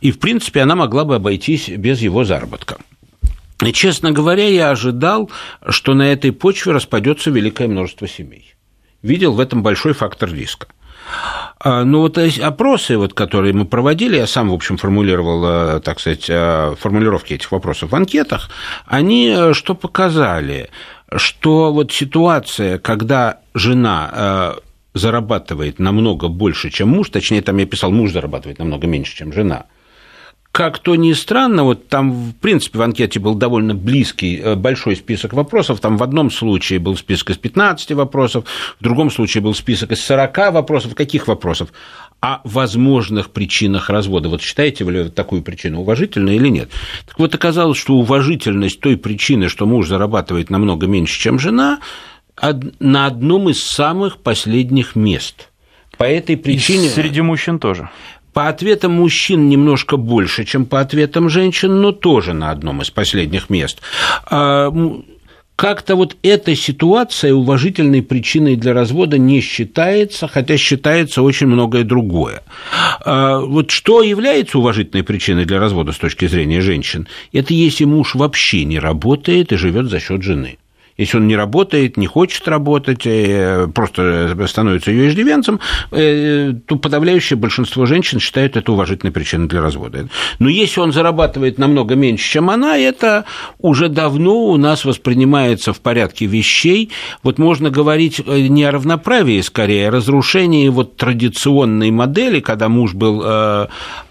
И, 0.00 0.12
в 0.12 0.18
принципе, 0.18 0.60
она 0.60 0.76
могла 0.76 1.04
бы 1.04 1.16
обойтись 1.16 1.68
без 1.68 2.00
его 2.00 2.24
заработка. 2.24 2.78
И, 3.66 3.72
честно 3.72 4.10
говоря, 4.10 4.48
я 4.48 4.70
ожидал, 4.70 5.30
что 5.68 5.94
на 5.94 6.12
этой 6.12 6.32
почве 6.32 6.72
распадется 6.72 7.30
великое 7.30 7.68
множество 7.68 8.08
семей. 8.08 8.54
Видел 9.02 9.32
в 9.32 9.40
этом 9.40 9.62
большой 9.62 9.94
фактор 9.94 10.32
риска. 10.32 10.68
А, 11.58 11.84
Но 11.84 11.84
ну, 11.84 12.00
вот 12.00 12.18
опросы, 12.18 12.96
вот, 12.96 13.14
которые 13.14 13.52
мы 13.52 13.64
проводили, 13.64 14.16
я 14.16 14.26
сам, 14.26 14.50
в 14.50 14.54
общем, 14.54 14.76
формулировал, 14.76 15.44
э, 15.76 15.80
так 15.80 16.00
сказать, 16.00 16.26
э, 16.28 16.74
формулировки 16.78 17.34
этих 17.34 17.50
вопросов 17.52 17.90
в 17.90 17.96
анкетах, 17.96 18.50
они 18.86 19.34
э, 19.36 19.52
что 19.52 19.74
показали? 19.74 20.70
Что 21.14 21.72
вот 21.72 21.92
ситуация, 21.92 22.78
когда 22.78 23.40
жена 23.54 24.54
зарабатывает 24.94 25.78
намного 25.78 26.28
больше, 26.28 26.70
чем 26.70 26.88
муж, 26.88 27.10
точнее, 27.10 27.42
там 27.42 27.58
я 27.58 27.66
писал, 27.66 27.90
муж 27.90 28.12
зарабатывает 28.12 28.58
намного 28.58 28.86
меньше, 28.86 29.16
чем 29.16 29.32
жена– 29.32 29.66
как 30.52 30.80
то 30.80 30.96
ни 30.96 31.14
странно, 31.14 31.64
вот 31.64 31.88
там, 31.88 32.12
в 32.12 32.34
принципе, 32.34 32.78
в 32.78 32.82
анкете 32.82 33.18
был 33.18 33.34
довольно 33.34 33.74
близкий, 33.74 34.38
э, 34.38 34.54
большой 34.54 34.96
список 34.96 35.32
вопросов. 35.32 35.80
Там 35.80 35.96
в 35.96 36.02
одном 36.02 36.30
случае 36.30 36.78
был 36.78 36.94
список 36.94 37.30
из 37.30 37.38
15 37.38 37.92
вопросов, 37.92 38.44
в 38.78 38.84
другом 38.84 39.10
случае 39.10 39.42
был 39.42 39.54
список 39.54 39.92
из 39.92 40.04
40 40.04 40.52
вопросов. 40.52 40.94
Каких 40.94 41.26
вопросов? 41.26 41.72
О 42.20 42.42
возможных 42.44 43.30
причинах 43.30 43.88
развода. 43.88 44.28
Вот 44.28 44.42
считаете 44.42 44.84
вы 44.84 45.08
такую 45.08 45.42
причину 45.42 45.80
уважительной 45.80 46.36
или 46.36 46.48
нет? 46.48 46.70
Так 47.06 47.18
вот, 47.18 47.34
оказалось, 47.34 47.78
что 47.78 47.94
уважительность 47.94 48.78
той 48.78 48.98
причины, 48.98 49.48
что 49.48 49.64
муж 49.64 49.88
зарабатывает 49.88 50.50
намного 50.50 50.86
меньше, 50.86 51.18
чем 51.18 51.38
жена, 51.38 51.80
на 52.78 53.06
одном 53.06 53.48
из 53.48 53.64
самых 53.64 54.18
последних 54.18 54.96
мест. 54.96 55.48
По 55.96 56.04
этой 56.04 56.36
причине... 56.36 56.86
И 56.86 56.90
среди 56.90 57.22
мужчин 57.22 57.58
тоже. 57.58 57.88
По 58.32 58.48
ответам 58.48 58.92
мужчин 58.92 59.48
немножко 59.48 59.96
больше, 59.96 60.44
чем 60.44 60.64
по 60.64 60.80
ответам 60.80 61.28
женщин, 61.28 61.80
но 61.80 61.92
тоже 61.92 62.32
на 62.32 62.50
одном 62.50 62.80
из 62.80 62.90
последних 62.90 63.50
мест. 63.50 63.80
А, 64.26 64.72
как-то 65.56 65.96
вот 65.96 66.16
эта 66.22 66.56
ситуация 66.56 67.34
уважительной 67.34 68.02
причиной 68.02 68.56
для 68.56 68.72
развода 68.72 69.18
не 69.18 69.40
считается, 69.40 70.26
хотя 70.26 70.56
считается 70.56 71.22
очень 71.22 71.46
многое 71.46 71.84
другое. 71.84 72.42
А, 73.04 73.38
вот 73.38 73.70
что 73.70 74.02
является 74.02 74.58
уважительной 74.58 75.04
причиной 75.04 75.44
для 75.44 75.60
развода 75.60 75.92
с 75.92 75.98
точки 75.98 76.26
зрения 76.26 76.62
женщин? 76.62 77.06
Это 77.32 77.52
если 77.52 77.84
муж 77.84 78.14
вообще 78.14 78.64
не 78.64 78.78
работает 78.78 79.52
и 79.52 79.56
живет 79.56 79.90
за 79.90 80.00
счет 80.00 80.22
жены. 80.22 80.58
Если 80.96 81.16
он 81.16 81.26
не 81.26 81.36
работает, 81.36 81.96
не 81.96 82.06
хочет 82.06 82.46
работать, 82.48 83.02
э, 83.06 83.68
просто 83.74 84.36
становится 84.46 84.90
ее 84.90 85.08
иждивенцем, 85.08 85.60
э, 85.90 86.52
то 86.66 86.76
подавляющее 86.76 87.36
большинство 87.36 87.86
женщин 87.86 88.20
считают 88.20 88.56
это 88.56 88.72
уважительной 88.72 89.12
причиной 89.12 89.48
для 89.48 89.60
развода. 89.60 90.08
Но 90.38 90.48
если 90.48 90.80
он 90.80 90.92
зарабатывает 90.92 91.58
намного 91.58 91.94
меньше, 91.94 92.30
чем 92.30 92.50
она, 92.50 92.76
это 92.76 93.24
уже 93.58 93.88
давно 93.88 94.46
у 94.46 94.56
нас 94.56 94.84
воспринимается 94.84 95.72
в 95.72 95.80
порядке 95.80 96.26
вещей. 96.26 96.90
Вот 97.22 97.38
можно 97.38 97.70
говорить 97.70 98.20
э, 98.24 98.40
не 98.48 98.64
о 98.64 98.70
равноправии, 98.70 99.40
скорее, 99.40 99.86
а 99.86 99.88
о 99.88 99.92
разрушении 99.92 100.68
вот 100.68 100.96
традиционной 100.96 101.90
модели, 101.90 102.40
когда 102.40 102.68
муж 102.68 102.94
был 102.94 103.22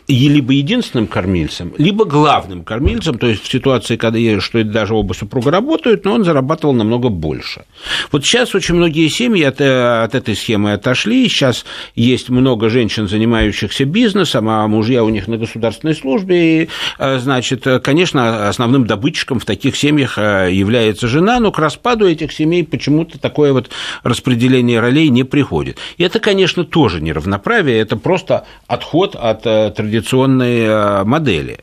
либо 0.08 0.53
единственным 0.53 1.08
кормильцем, 1.08 1.74
либо 1.77 2.05
главным 2.05 2.63
кормильцем, 2.63 3.17
то 3.17 3.27
есть 3.27 3.43
в 3.43 3.51
ситуации, 3.51 3.96
когда 3.96 4.20
что 4.39 4.63
даже 4.63 4.93
оба 4.93 5.13
супруга 5.13 5.51
работают, 5.51 6.05
но 6.05 6.13
он 6.13 6.24
зарабатывал 6.24 6.74
намного 6.74 7.10
больше. 7.10 7.65
Вот 8.12 8.25
сейчас 8.25 8.55
очень 8.55 8.75
многие 8.75 9.08
семьи 9.08 9.43
от, 9.43 9.62
э, 9.62 10.03
от 10.03 10.15
этой 10.15 10.36
схемы 10.36 10.74
отошли, 10.74 11.27
сейчас 11.27 11.66
есть 11.96 12.29
много 12.29 12.70
женщин, 12.70 13.07
занимающихся 13.07 13.85
бизнесом, 13.85 14.50
а 14.50 14.68
мужья 14.68 15.03
у 15.03 15.09
них 15.09 15.27
на 15.27 15.37
государственной 15.37 15.96
службе, 15.96 16.64
и, 16.64 16.70
э, 17.00 17.20
значит, 17.20 17.66
конечно, 17.83 18.50
основным 18.50 18.85
добытчиком 18.85 19.40
в 19.40 19.46
таких 19.46 19.75
семьях 19.75 20.18
э, 20.18 20.50
является 20.51 21.07
жена, 21.07 21.40
но 21.40 21.51
к 21.51 21.59
распаду 21.59 22.07
этих 22.07 22.31
семей 22.31 22.64
почему-то 22.64 23.20
такое 23.20 23.53
вот 23.53 23.70
распределение 24.03 24.79
ролей 24.79 25.09
не 25.09 25.24
приходит. 25.24 25.77
И 25.98 26.03
это, 26.03 26.20
конечно, 26.20 26.64
тоже 26.64 27.01
неравноправие, 27.01 27.79
это 27.79 27.98
просто 27.98 28.46
отход 28.68 29.16
от 29.16 29.44
традиционного 29.44 30.00
традиционной 30.01 30.66
э, 30.66 31.03
модели. 31.03 31.59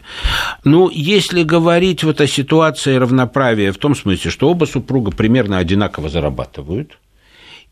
Ну, 0.65 0.91
если 0.93 1.43
говорить 1.43 2.05
вот 2.05 2.21
о 2.21 2.27
ситуации 2.27 2.97
равноправия 2.97 3.73
в 3.73 3.79
том 3.79 3.95
смысле, 3.95 4.31
что 4.31 4.49
оба 4.49 4.65
супруга 4.65 5.11
примерно 5.11 5.59
одинаково 5.59 6.09
зарабатывают, 6.09 6.99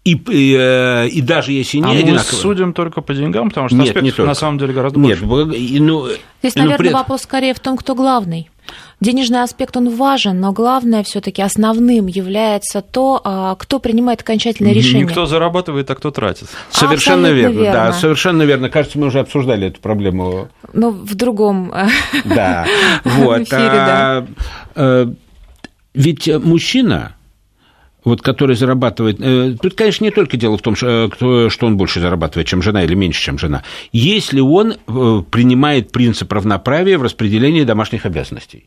и, 0.04 0.12
и, 0.12 0.56
э, 0.56 1.08
и 1.08 1.20
даже 1.20 1.52
если 1.52 1.78
не 1.78 1.84
а 1.84 1.90
одинаково... 1.90 2.14
мы 2.14 2.38
судим 2.38 2.72
только 2.72 3.00
по 3.00 3.12
деньгам, 3.14 3.48
потому 3.48 3.68
что 3.68 3.76
нет, 3.76 4.00
не 4.02 4.10
только. 4.10 4.26
на 4.26 4.34
самом 4.34 4.58
деле 4.58 4.72
гораздо 4.72 5.00
Нет, 5.00 5.20
больше. 5.20 5.56
И, 5.56 5.80
ну, 5.80 6.06
Здесь, 6.42 6.54
ну, 6.54 6.62
наверное, 6.62 6.78
пред... 6.78 6.92
вопрос 6.92 7.22
скорее 7.22 7.54
в 7.54 7.60
том, 7.60 7.76
кто 7.76 7.94
главный. 7.94 8.48
Денежный 9.00 9.42
аспект, 9.42 9.76
он 9.76 9.94
важен, 9.94 10.40
но 10.40 10.52
главное 10.52 11.02
все 11.02 11.20
таки 11.20 11.42
основным 11.42 12.06
является 12.06 12.80
то, 12.80 13.20
а, 13.24 13.54
кто 13.56 13.78
принимает 13.78 14.22
окончательное 14.22 14.72
решение. 14.72 15.04
Не 15.04 15.10
кто 15.10 15.26
зарабатывает, 15.26 15.90
а 15.90 15.94
кто 15.94 16.10
тратит. 16.10 16.48
Совершенно 16.70 17.26
верно, 17.26 17.58
верно, 17.58 17.72
да, 17.72 17.92
совершенно 17.92 18.42
верно. 18.42 18.70
Кажется, 18.70 18.98
мы 18.98 19.08
уже 19.08 19.20
обсуждали 19.20 19.66
эту 19.68 19.80
проблему. 19.80 20.48
Ну, 20.72 20.90
в 20.90 21.14
другом 21.14 21.72
да, 22.24 22.66
вот. 23.04 23.48
А, 23.52 24.26
э, 24.74 25.06
ведь 25.94 26.28
мужчина, 26.42 27.15
вот, 28.06 28.22
который 28.22 28.54
зарабатывает... 28.54 29.20
Э, 29.20 29.56
тут, 29.60 29.74
конечно, 29.74 30.04
не 30.04 30.12
только 30.12 30.36
дело 30.36 30.56
в 30.56 30.62
том, 30.62 30.76
что 30.76 31.50
он 31.60 31.76
больше 31.76 32.00
зарабатывает, 32.00 32.46
чем 32.46 32.62
жена, 32.62 32.84
или 32.84 32.94
меньше, 32.94 33.20
чем 33.20 33.36
жена. 33.36 33.64
Если 33.92 34.38
он 34.38 34.74
э, 34.74 35.22
принимает 35.28 35.90
принцип 35.90 36.32
равноправия 36.32 36.98
в 36.98 37.02
распределении 37.02 37.64
домашних 37.64 38.06
обязанностей. 38.06 38.66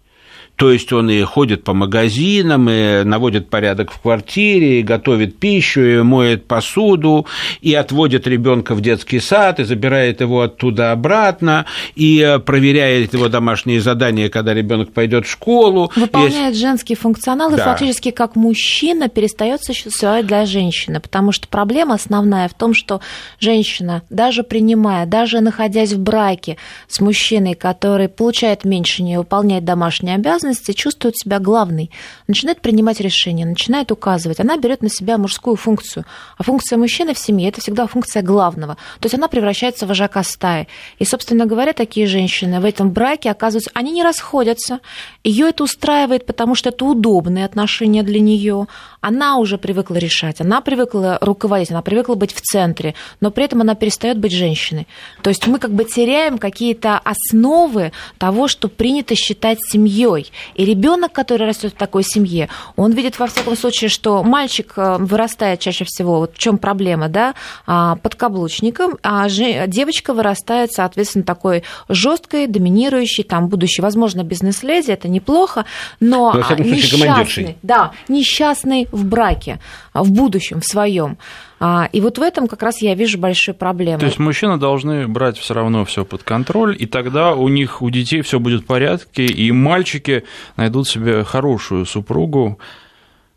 То 0.60 0.74
есть 0.74 0.92
он 0.92 1.10
и 1.10 1.22
ходит 1.24 1.64
по 1.64 1.74
магазинам, 1.74 2.70
и 2.70 3.04
наводит 3.06 3.50
порядок 3.50 3.94
в 3.94 4.02
квартире, 4.02 4.82
и 4.82 4.84
готовит 4.84 5.40
пищу, 5.40 5.80
и 5.80 6.02
моет 6.02 6.48
посуду, 6.48 7.26
и 7.62 7.74
отводит 7.74 8.28
ребенка 8.28 8.76
в 8.76 8.82
детский 8.82 9.22
сад, 9.22 9.62
и 9.62 9.64
забирает 9.64 10.20
его 10.20 10.42
оттуда 10.42 10.92
обратно, 10.92 11.66
и 11.96 12.20
э, 12.20 12.40
проверяет 12.40 13.14
его 13.14 13.30
домашние 13.30 13.80
задания, 13.80 14.28
когда 14.28 14.54
ребенок 14.54 14.92
пойдет 14.92 15.26
в 15.28 15.32
школу. 15.32 15.94
Выполняет 15.96 16.56
и... 16.56 16.60
женский 16.60 16.96
функционал, 16.96 17.52
да. 17.52 17.56
и 17.56 17.60
фактически 17.62 18.12
как 18.12 18.36
мужчина 18.36 19.08
перестает 19.08 19.64
существовать 19.64 20.28
для 20.28 20.46
женщины, 20.46 21.00
потому 21.00 21.32
что 21.32 21.48
проблема 21.48 21.94
основная 21.94 22.50
в 22.50 22.54
том, 22.54 22.74
что 22.74 23.00
женщина, 23.40 24.02
даже 24.10 24.44
принимая, 24.44 25.06
даже 25.06 25.40
находясь 25.40 25.94
в 25.94 26.00
браке 26.00 26.58
с 26.90 27.00
мужчиной, 27.00 27.54
который 27.54 28.10
получает 28.10 28.66
меньше 28.66 29.04
нее, 29.04 29.20
выполняет 29.20 29.64
домашние 29.64 30.16
обязанности, 30.16 30.49
ответственности, 30.50 30.72
чувствует 30.72 31.18
себя 31.18 31.40
главной, 31.40 31.90
начинает 32.28 32.62
принимать 32.62 33.00
решения, 33.00 33.46
начинает 33.46 33.92
указывать. 33.92 34.40
Она 34.40 34.58
берет 34.58 34.82
на 34.82 34.90
себя 34.90 35.18
мужскую 35.18 35.56
функцию. 35.56 36.06
А 36.38 36.44
функция 36.44 36.78
мужчины 36.78 37.14
в 37.14 37.20
семье– 37.20 37.50
это 37.50 37.62
всегда 37.62 37.88
функция 37.88 38.22
главного. 38.22 38.76
То 39.00 39.06
есть 39.06 39.16
она 39.16 39.28
превращается 39.28 39.86
в 39.86 39.90
вожака 39.90 40.24
стаи. 40.24 40.68
И, 41.00 41.06
собственно 41.06 41.46
говоря, 41.46 41.74
такие 41.74 42.08
женщины 42.08 42.60
в 42.60 42.66
этом 42.66 42.92
браке 42.92 43.32
оказываются, 43.32 43.72
они 43.74 43.92
не 43.92 44.04
расходятся. 44.04 44.80
Ее 45.24 45.50
это 45.50 45.64
устраивает, 45.64 46.26
потому 46.26 46.56
что 46.56 46.70
это 46.70 46.86
удобные 46.86 47.46
отношения 47.46 48.04
для 48.04 48.20
нее. 48.20 48.68
Она 49.02 49.38
уже 49.38 49.58
привыкла 49.58 49.96
решать, 49.96 50.42
она 50.42 50.62
привыкла 50.62 51.18
руководить, 51.22 51.72
она 51.72 51.82
привыкла 51.82 52.16
быть 52.16 52.34
в 52.34 52.42
центре, 52.42 52.96
но 53.22 53.32
при 53.32 53.46
этом 53.46 53.62
она 53.62 53.76
перестает 53.76 54.18
быть 54.20 54.34
женщиной. 54.34 54.88
То 55.22 55.30
есть 55.30 55.48
мы 55.48 55.60
как 55.60 55.72
бы 55.72 55.86
теряем 55.86 56.38
какие-то 56.38 56.98
основы 56.98 57.92
того, 58.18 58.48
что 58.48 58.68
принято 58.68 59.16
считать 59.16 59.60
семьей. 59.62 60.32
И 60.56 60.66
ребенок, 60.66 61.14
который 61.14 61.48
растет 61.48 61.74
в 61.74 61.78
такой 61.78 62.04
семье, 62.04 62.50
он 62.76 62.92
видит 62.92 63.18
во 63.20 63.28
всяком 63.28 63.56
случае, 63.56 63.90
что 63.90 64.24
мальчик 64.24 64.74
э, 64.76 64.98
вырастает 65.00 65.60
чаще 65.60 65.86
всего, 65.86 66.20
вот 66.20 66.36
в 66.36 66.38
чем 66.38 66.58
проблема, 66.58 67.08
да, 67.08 67.36
а, 67.66 67.96
под 67.96 68.16
каблучником, 68.16 68.98
а 69.04 69.28
девочка 69.30 70.14
вырастает, 70.14 70.72
соответственно, 70.74 71.24
такой 71.24 71.64
жесткой, 71.88 72.48
доминирующей, 72.48 73.24
там, 73.24 73.48
будущей, 73.48 73.82
возможно, 73.82 74.24
бизнес-леди, 74.24 74.92
это 74.92 75.08
неплохо, 75.08 75.66
но, 76.00 76.34
но 76.34 76.56
несчастный, 76.58 77.58
да, 77.62 77.92
несчастный 78.08 78.89
в 78.92 79.06
браке, 79.06 79.60
в 79.94 80.12
будущем, 80.12 80.62
в 80.62 80.66
своем. 80.66 81.18
А, 81.60 81.90
и 81.92 82.00
вот 82.02 82.18
в 82.18 82.22
этом 82.22 82.48
как 82.48 82.64
раз 82.64 82.82
я 82.82 82.96
вижу 82.96 83.18
большие 83.18 83.54
проблемы. 83.54 84.00
То 84.00 84.06
есть 84.06 84.20
мужчины 84.20 84.58
должны 84.58 85.08
брать 85.08 85.38
все 85.38 85.54
равно 85.54 85.86
все 85.86 86.06
под 86.06 86.24
контроль, 86.24 86.76
и 86.80 86.86
тогда 86.86 87.34
у 87.34 87.48
них, 87.48 87.82
у 87.82 87.90
детей 87.90 88.22
все 88.22 88.40
будет 88.40 88.62
в 88.62 88.66
порядке, 88.66 89.26
и 89.26 89.52
мальчики 89.52 90.24
найдут 90.56 90.88
себе 90.88 91.24
хорошую 91.24 91.86
супругу, 91.86 92.60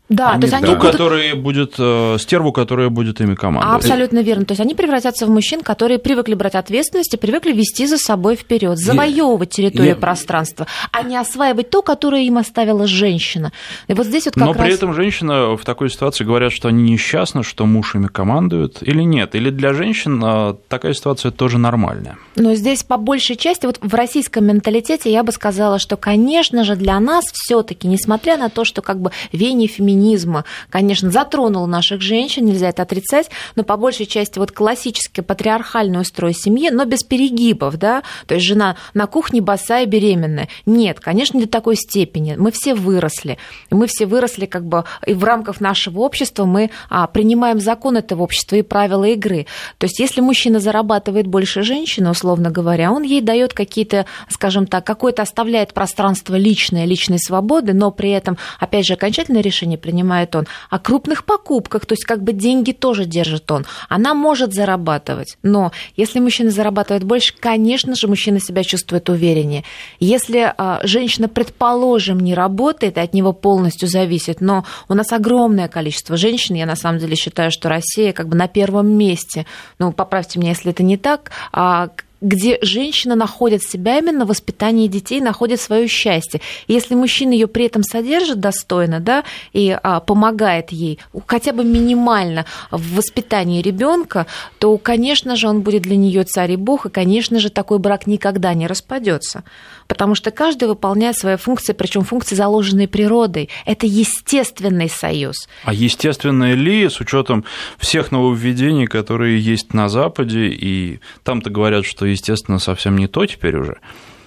да, 0.09 0.31
они, 0.31 0.41
то 0.41 0.47
есть 0.47 0.53
они 0.53 0.65
ту, 0.65 0.75
будут... 0.79 0.91
которая 0.91 1.35
будет 1.35 1.75
э, 1.79 2.17
стерву, 2.19 2.51
которая 2.51 2.89
будет 2.89 3.21
ими 3.21 3.35
командовать. 3.35 3.85
Абсолютно 3.85 4.19
верно. 4.19 4.43
То 4.43 4.51
есть 4.51 4.59
они 4.59 4.75
превратятся 4.75 5.25
в 5.25 5.29
мужчин, 5.29 5.61
которые 5.61 5.97
привыкли 5.97 6.33
брать 6.33 6.55
ответственность 6.55 7.13
и 7.13 7.17
привыкли 7.17 7.53
вести 7.53 7.87
за 7.87 7.97
собой 7.97 8.35
вперед, 8.35 8.77
завоевывать 8.77 9.51
территорию, 9.51 9.91
Нет. 9.91 10.01
пространства, 10.01 10.67
а 10.91 11.03
не 11.03 11.15
осваивать 11.15 11.69
то, 11.69 11.81
которое 11.81 12.23
им 12.23 12.37
оставила 12.37 12.85
женщина. 12.85 13.53
И 13.87 13.93
вот 13.93 14.05
здесь 14.05 14.25
вот 14.25 14.33
как 14.33 14.43
Но 14.43 14.53
раз... 14.53 14.61
при 14.61 14.73
этом 14.73 14.93
женщина 14.93 15.55
в 15.55 15.63
такой 15.63 15.89
ситуации 15.89 16.25
говорят, 16.25 16.51
что 16.51 16.67
они 16.67 16.83
несчастны, 16.83 17.41
что 17.41 17.65
муж 17.65 17.95
ими 17.95 18.07
командует, 18.07 18.79
или 18.81 19.03
нет? 19.03 19.35
Или 19.35 19.51
для 19.51 19.73
женщин 19.73 20.21
э, 20.21 20.55
такая 20.67 20.93
ситуация 20.93 21.31
тоже 21.31 21.57
нормальная? 21.57 22.17
Но 22.35 22.55
здесь 22.55 22.83
по 22.83 22.97
большей 22.97 23.37
части, 23.37 23.65
вот 23.65 23.79
в 23.81 23.93
российском 23.93 24.45
менталитете 24.45 25.09
я 25.11 25.23
бы 25.23 25.31
сказала, 25.31 25.79
что, 25.79 25.95
конечно 25.95 26.65
же, 26.65 26.75
для 26.75 26.99
нас 26.99 27.23
все 27.31 27.63
таки 27.63 27.87
несмотря 27.87 28.35
на 28.35 28.49
то, 28.49 28.65
что 28.65 28.81
как 28.81 28.99
бы 28.99 29.11
вене 29.31 29.67
феминизма 29.67 29.92
феминизма, 29.93 30.45
конечно, 30.69 31.11
затронул 31.11 31.67
наших 31.67 32.01
женщин, 32.01 32.45
нельзя 32.45 32.69
это 32.69 32.81
отрицать, 32.81 33.29
но 33.55 33.63
по 33.63 33.77
большей 33.77 34.05
части 34.05 34.39
вот 34.39 34.51
классический 34.51 35.21
патриархальный 35.21 36.01
устрой 36.01 36.33
семьи, 36.33 36.69
но 36.69 36.85
без 36.85 37.03
перегибов, 37.03 37.77
да, 37.77 38.03
то 38.25 38.35
есть 38.35 38.45
жена 38.45 38.75
на 38.93 39.07
кухне 39.07 39.41
босая 39.41 39.85
беременная. 39.85 40.49
Нет, 40.65 40.99
конечно, 40.99 41.37
не 41.37 41.45
до 41.45 41.49
такой 41.49 41.75
степени. 41.75 42.35
Мы 42.37 42.51
все 42.51 42.73
выросли. 42.73 43.37
Мы 43.69 43.87
все 43.87 44.05
выросли 44.05 44.45
как 44.45 44.65
бы 44.65 44.83
и 45.05 45.13
в 45.13 45.23
рамках 45.23 45.61
нашего 45.61 45.99
общества 45.99 46.45
мы 46.45 46.71
а, 46.89 47.07
принимаем 47.07 47.59
закон 47.59 47.97
этого 47.97 48.23
общества 48.23 48.55
и 48.55 48.61
правила 48.61 49.05
игры. 49.05 49.45
То 49.77 49.85
есть 49.85 49.99
если 49.99 50.21
мужчина 50.21 50.59
зарабатывает 50.59 51.27
больше 51.27 51.61
женщины, 51.61 52.09
условно 52.09 52.49
говоря, 52.49 52.91
он 52.91 53.03
ей 53.03 53.21
дает 53.21 53.53
какие-то, 53.53 54.05
скажем 54.29 54.65
так, 54.65 54.85
какое-то 54.85 55.21
оставляет 55.21 55.73
пространство 55.73 56.35
личное, 56.35 56.85
личной 56.85 57.19
свободы, 57.19 57.73
но 57.73 57.91
при 57.91 58.09
этом, 58.09 58.37
опять 58.59 58.85
же, 58.85 58.93
окончательное 58.93 59.41
решение 59.41 59.77
принимает 59.83 60.35
он, 60.35 60.47
о 60.69 60.79
крупных 60.79 61.25
покупках, 61.25 61.85
то 61.85 61.93
есть 61.93 62.05
как 62.05 62.23
бы 62.23 62.31
деньги 62.31 62.71
тоже 62.71 63.05
держит 63.05 63.51
он. 63.51 63.65
Она 63.89 64.13
может 64.13 64.53
зарабатывать, 64.53 65.37
но 65.43 65.71
если 65.97 66.19
мужчина 66.19 66.49
зарабатывает 66.49 67.03
больше, 67.03 67.33
конечно 67.37 67.95
же, 67.95 68.07
мужчина 68.07 68.39
себя 68.39 68.63
чувствует 68.63 69.09
увереннее. 69.09 69.63
Если 69.99 70.53
а, 70.57 70.79
женщина, 70.83 71.27
предположим, 71.27 72.19
не 72.19 72.33
работает, 72.33 72.97
и 72.97 73.01
от 73.01 73.13
него 73.13 73.33
полностью 73.33 73.89
зависит, 73.89 74.39
но 74.41 74.65
у 74.87 74.93
нас 74.93 75.11
огромное 75.11 75.67
количество 75.67 76.15
женщин, 76.15 76.55
я 76.55 76.65
на 76.65 76.77
самом 76.77 76.99
деле 76.99 77.15
считаю, 77.15 77.51
что 77.51 77.67
Россия 77.69 78.13
как 78.13 78.29
бы 78.29 78.37
на 78.37 78.47
первом 78.47 78.87
месте, 78.87 79.45
ну, 79.79 79.91
поправьте 79.91 80.39
меня, 80.39 80.51
если 80.51 80.71
это 80.71 80.83
не 80.83 80.97
так, 80.97 81.31
а 81.51 81.89
где 82.23 82.57
женщина 82.61 83.15
находит 83.15 83.61
себя 83.63 83.99
именно 83.99 84.25
в 84.25 84.29
воспитании 84.29 84.87
детей, 84.87 85.21
находит 85.21 85.59
свое 85.59 85.87
счастье. 85.87 86.41
Если 86.67 86.95
мужчина 86.95 87.33
ее 87.33 87.47
при 87.47 87.65
этом 87.65 87.83
содержит 87.83 88.39
достойно, 88.39 88.99
да, 88.99 89.23
и 89.51 89.77
а, 89.83 89.99
помогает 89.99 90.71
ей 90.71 90.99
хотя 91.27 91.51
бы 91.51 91.63
минимально 91.63 92.45
в 92.71 92.95
воспитании 92.95 93.61
ребенка, 93.61 94.25
то, 94.57 94.77
конечно 94.77 95.35
же, 95.35 95.47
он 95.47 95.61
будет 95.61 95.83
для 95.83 95.97
нее 95.97 96.23
царь 96.23 96.53
и 96.53 96.55
бог, 96.55 96.85
и, 96.85 96.89
конечно 96.89 97.39
же, 97.39 97.49
такой 97.49 97.77
брак 97.77 98.07
никогда 98.07 98.53
не 98.53 98.67
распадется 98.67 99.43
потому 99.87 100.15
что 100.15 100.31
каждый 100.31 100.67
выполняет 100.67 101.17
свои 101.17 101.35
функции, 101.35 101.73
причем 101.73 102.03
функции, 102.03 102.35
заложенные 102.35 102.87
природой. 102.87 103.49
Это 103.65 103.85
естественный 103.85 104.89
союз. 104.89 105.47
А 105.63 105.73
естественный 105.73 106.55
ли, 106.55 106.89
с 106.89 106.99
учетом 106.99 107.45
всех 107.77 108.11
нововведений, 108.11 108.87
которые 108.87 109.39
есть 109.39 109.73
на 109.73 109.89
Западе, 109.89 110.47
и 110.47 110.99
там-то 111.23 111.49
говорят, 111.49 111.85
что, 111.85 112.11
естественно, 112.13 112.59
совсем 112.59 112.97
не 112.97 113.07
то 113.07 113.25
теперь 113.25 113.57
уже? 113.57 113.79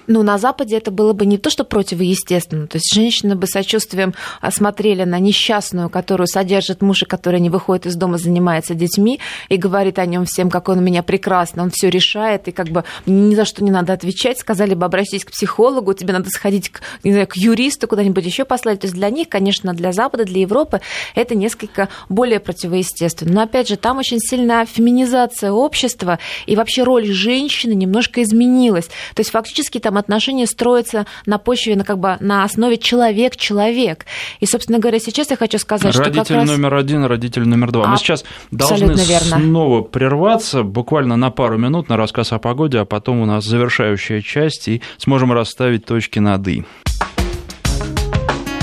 Ну, 0.07 0.23
на 0.23 0.39
Западе 0.39 0.77
это 0.77 0.91
было 0.91 1.13
бы 1.13 1.27
не 1.27 1.39
то, 1.39 1.51
что 1.51 1.65
противоестественно. 1.65 2.67
То 2.67 2.77
есть 2.77 2.93
женщины 2.95 3.35
бы 3.35 3.47
сочувствием 3.47 4.15
смотрели 4.51 5.05
на 5.05 5.19
несчастную, 5.19 5.91
которую 5.91 6.27
содержит 6.27 6.83
муж, 6.83 7.03
и 7.03 7.07
которая 7.07 7.41
не 7.41 7.51
выходит 7.51 7.87
из 7.87 7.97
дома, 7.97 8.19
занимается 8.19 8.75
детьми, 8.75 9.21
и 9.49 9.57
говорит 9.57 9.99
о 9.99 10.07
нем 10.07 10.25
всем, 10.25 10.51
как 10.51 10.69
он 10.69 10.79
у 10.79 10.83
меня 10.83 11.03
прекрасный, 11.03 11.63
он 11.63 11.71
все 11.71 11.91
решает, 11.91 12.49
и 12.49 12.53
как 12.53 12.69
бы 12.69 12.85
ни 13.07 13.35
за 13.35 13.45
что 13.45 13.65
не 13.65 13.71
надо 13.71 13.93
отвечать. 13.93 14.39
Сказали 14.39 14.75
бы, 14.75 14.87
обращайтесь 14.87 15.25
к 15.25 15.33
психологу, 15.33 15.95
тебе 15.95 16.13
надо 16.13 16.31
сходить 16.31 16.71
к, 16.71 16.81
не 17.03 17.13
знаю, 17.13 17.27
к 17.27 17.37
юристу, 17.37 17.89
куда-нибудь 17.89 18.25
еще 18.25 18.45
послать. 18.45 18.81
То 18.81 18.87
есть 18.87 18.95
для 18.95 19.11
них, 19.11 19.29
конечно, 19.29 19.73
для 19.75 19.93
Запада, 19.93 20.25
для 20.25 20.43
Европы 20.43 20.81
это 21.15 21.35
несколько 21.35 21.89
более 22.09 22.41
противоестественно. 22.41 23.33
Но 23.33 23.43
опять 23.43 23.69
же, 23.69 23.77
там 23.77 23.99
очень 23.99 24.19
сильная 24.21 24.67
феминизация 24.67 25.53
общества, 25.53 26.19
и 26.47 26.57
вообще 26.57 26.83
роль 26.83 27.07
женщины 27.07 27.73
немножко 27.73 28.23
изменилась. 28.23 28.87
То 29.15 29.21
есть 29.21 29.31
фактически 29.31 29.79
там 29.79 29.96
отношения 29.99 30.47
строятся 30.47 31.07
на 31.27 31.39
почве, 31.39 31.77
на, 31.77 31.85
как 31.85 31.99
бы, 31.99 32.17
на 32.21 32.45
основе 32.45 32.79
человек-человек. 32.79 34.07
И, 34.41 34.47
собственно 34.47 34.79
говоря, 34.79 34.99
сейчас 34.99 35.31
я 35.31 35.37
хочу 35.37 35.59
сказать, 35.59 35.95
родитель 35.95 36.13
что 36.13 36.19
Родитель 36.19 36.35
раз... 36.37 36.49
номер 36.49 36.75
один, 36.75 37.05
родитель 37.05 37.47
номер 37.47 37.73
два. 37.73 37.85
А, 37.85 37.89
Мы 37.89 37.97
сейчас 37.97 38.25
должны 38.51 38.95
верно. 38.95 39.39
снова 39.39 39.83
прерваться, 39.83 40.63
буквально 40.63 41.17
на 41.17 41.31
пару 41.31 41.59
минут 41.59 41.89
на 41.89 41.97
рассказ 41.97 42.33
о 42.33 42.39
погоде, 42.39 42.79
а 42.79 42.85
потом 42.85 43.21
у 43.21 43.27
нас 43.27 43.45
завершающая 43.45 44.21
часть, 44.21 44.69
и 44.69 44.83
сможем 44.99 45.33
расставить 45.33 45.85
точки 45.85 46.19
над 46.19 46.47
«и». 46.49 46.65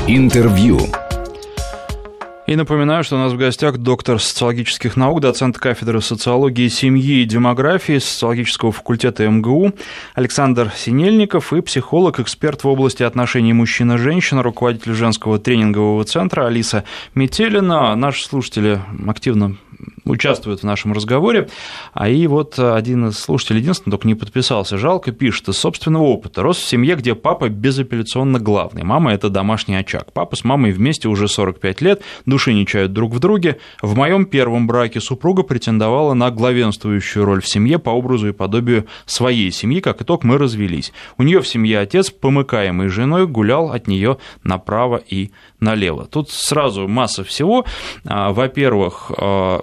Интервью. 0.08 0.80
И 2.54 2.56
напоминаю, 2.56 3.04
что 3.04 3.16
у 3.16 3.18
нас 3.18 3.34
в 3.34 3.38
гостях 3.38 3.80
доктор 3.80 4.20
социологических 4.20 4.96
наук, 4.96 5.22
доцент 5.22 5.58
кафедры 5.58 6.02
социологии 6.02 6.68
семьи 6.68 7.24
и 7.24 7.26
демографии 7.26 7.98
социологического 7.98 8.72
факультета 8.72 9.28
МГУ 9.28 9.74
Александр 10.14 10.72
Синельников 10.76 11.52
и 11.52 11.62
психолог, 11.62 12.20
эксперт 12.20 12.64
в 12.64 12.68
области 12.68 13.02
отношений 13.02 13.54
мужчина-женщина, 13.54 14.44
руководитель 14.44 14.94
женского 14.94 15.40
тренингового 15.40 16.04
центра 16.04 16.46
Алиса 16.46 16.84
Метелина. 17.16 17.96
Наши 17.96 18.24
слушатели 18.24 18.80
активно 19.08 19.58
участвуют 20.06 20.62
в 20.62 20.64
нашем 20.64 20.94
разговоре. 20.94 21.50
А 21.94 22.10
и 22.10 22.28
вот 22.28 22.60
один 22.60 23.08
из 23.08 23.20
слушателей, 23.20 23.62
единственный, 23.62 23.92
только 23.92 24.08
не 24.08 24.16
подписался, 24.16 24.78
жалко, 24.78 25.12
пишет 25.12 25.50
из 25.50 25.58
собственного 25.58 26.04
опыта. 26.04 26.42
Рос 26.42 26.58
в 26.58 26.68
семье, 26.68 26.96
где 26.96 27.16
папа 27.16 27.50
безапелляционно 27.50 28.40
главный. 28.40 28.84
Мама– 28.84 29.14
это 29.14 29.30
домашний 29.30 29.76
очаг. 29.76 30.12
Папа 30.14 30.36
с 30.36 30.44
мамой 30.44 30.72
вместе 30.72 31.08
уже 31.08 31.28
45 31.28 31.82
лет, 31.82 32.02
души 32.44 32.54
не 32.54 32.66
чают 32.66 32.92
друг 32.92 33.14
в 33.14 33.20
друге. 33.20 33.58
В 33.82 33.96
моем 33.96 34.26
первом 34.26 34.68
браке 34.68 35.00
супруга 35.00 35.44
претендовала 35.44 36.14
на 36.14 36.30
главенствующую 36.30 37.24
роль 37.24 37.42
в 37.42 37.48
семье 37.48 37.80
по 37.80 37.92
образу 37.92 38.28
и 38.28 38.34
подобию 38.34 38.86
своей 39.06 39.50
семьи. 39.52 39.80
Как 39.80 40.02
итог, 40.02 40.26
мы 40.26 40.38
развелись. 40.38 40.92
У 41.18 41.24
нее 41.24 41.40
в 41.40 41.48
семье 41.48 41.80
отец, 41.80 42.12
помыкаемый 42.12 42.90
женой, 42.90 43.28
гулял 43.28 43.72
от 43.72 43.88
нее 43.88 44.18
направо 44.44 44.98
и 44.98 45.32
налево. 45.62 46.06
Тут 46.06 46.32
сразу 46.32 46.88
масса 46.88 47.24
всего. 47.24 47.66
А, 48.06 48.34
во-первых, 48.34 49.12
а, 49.18 49.62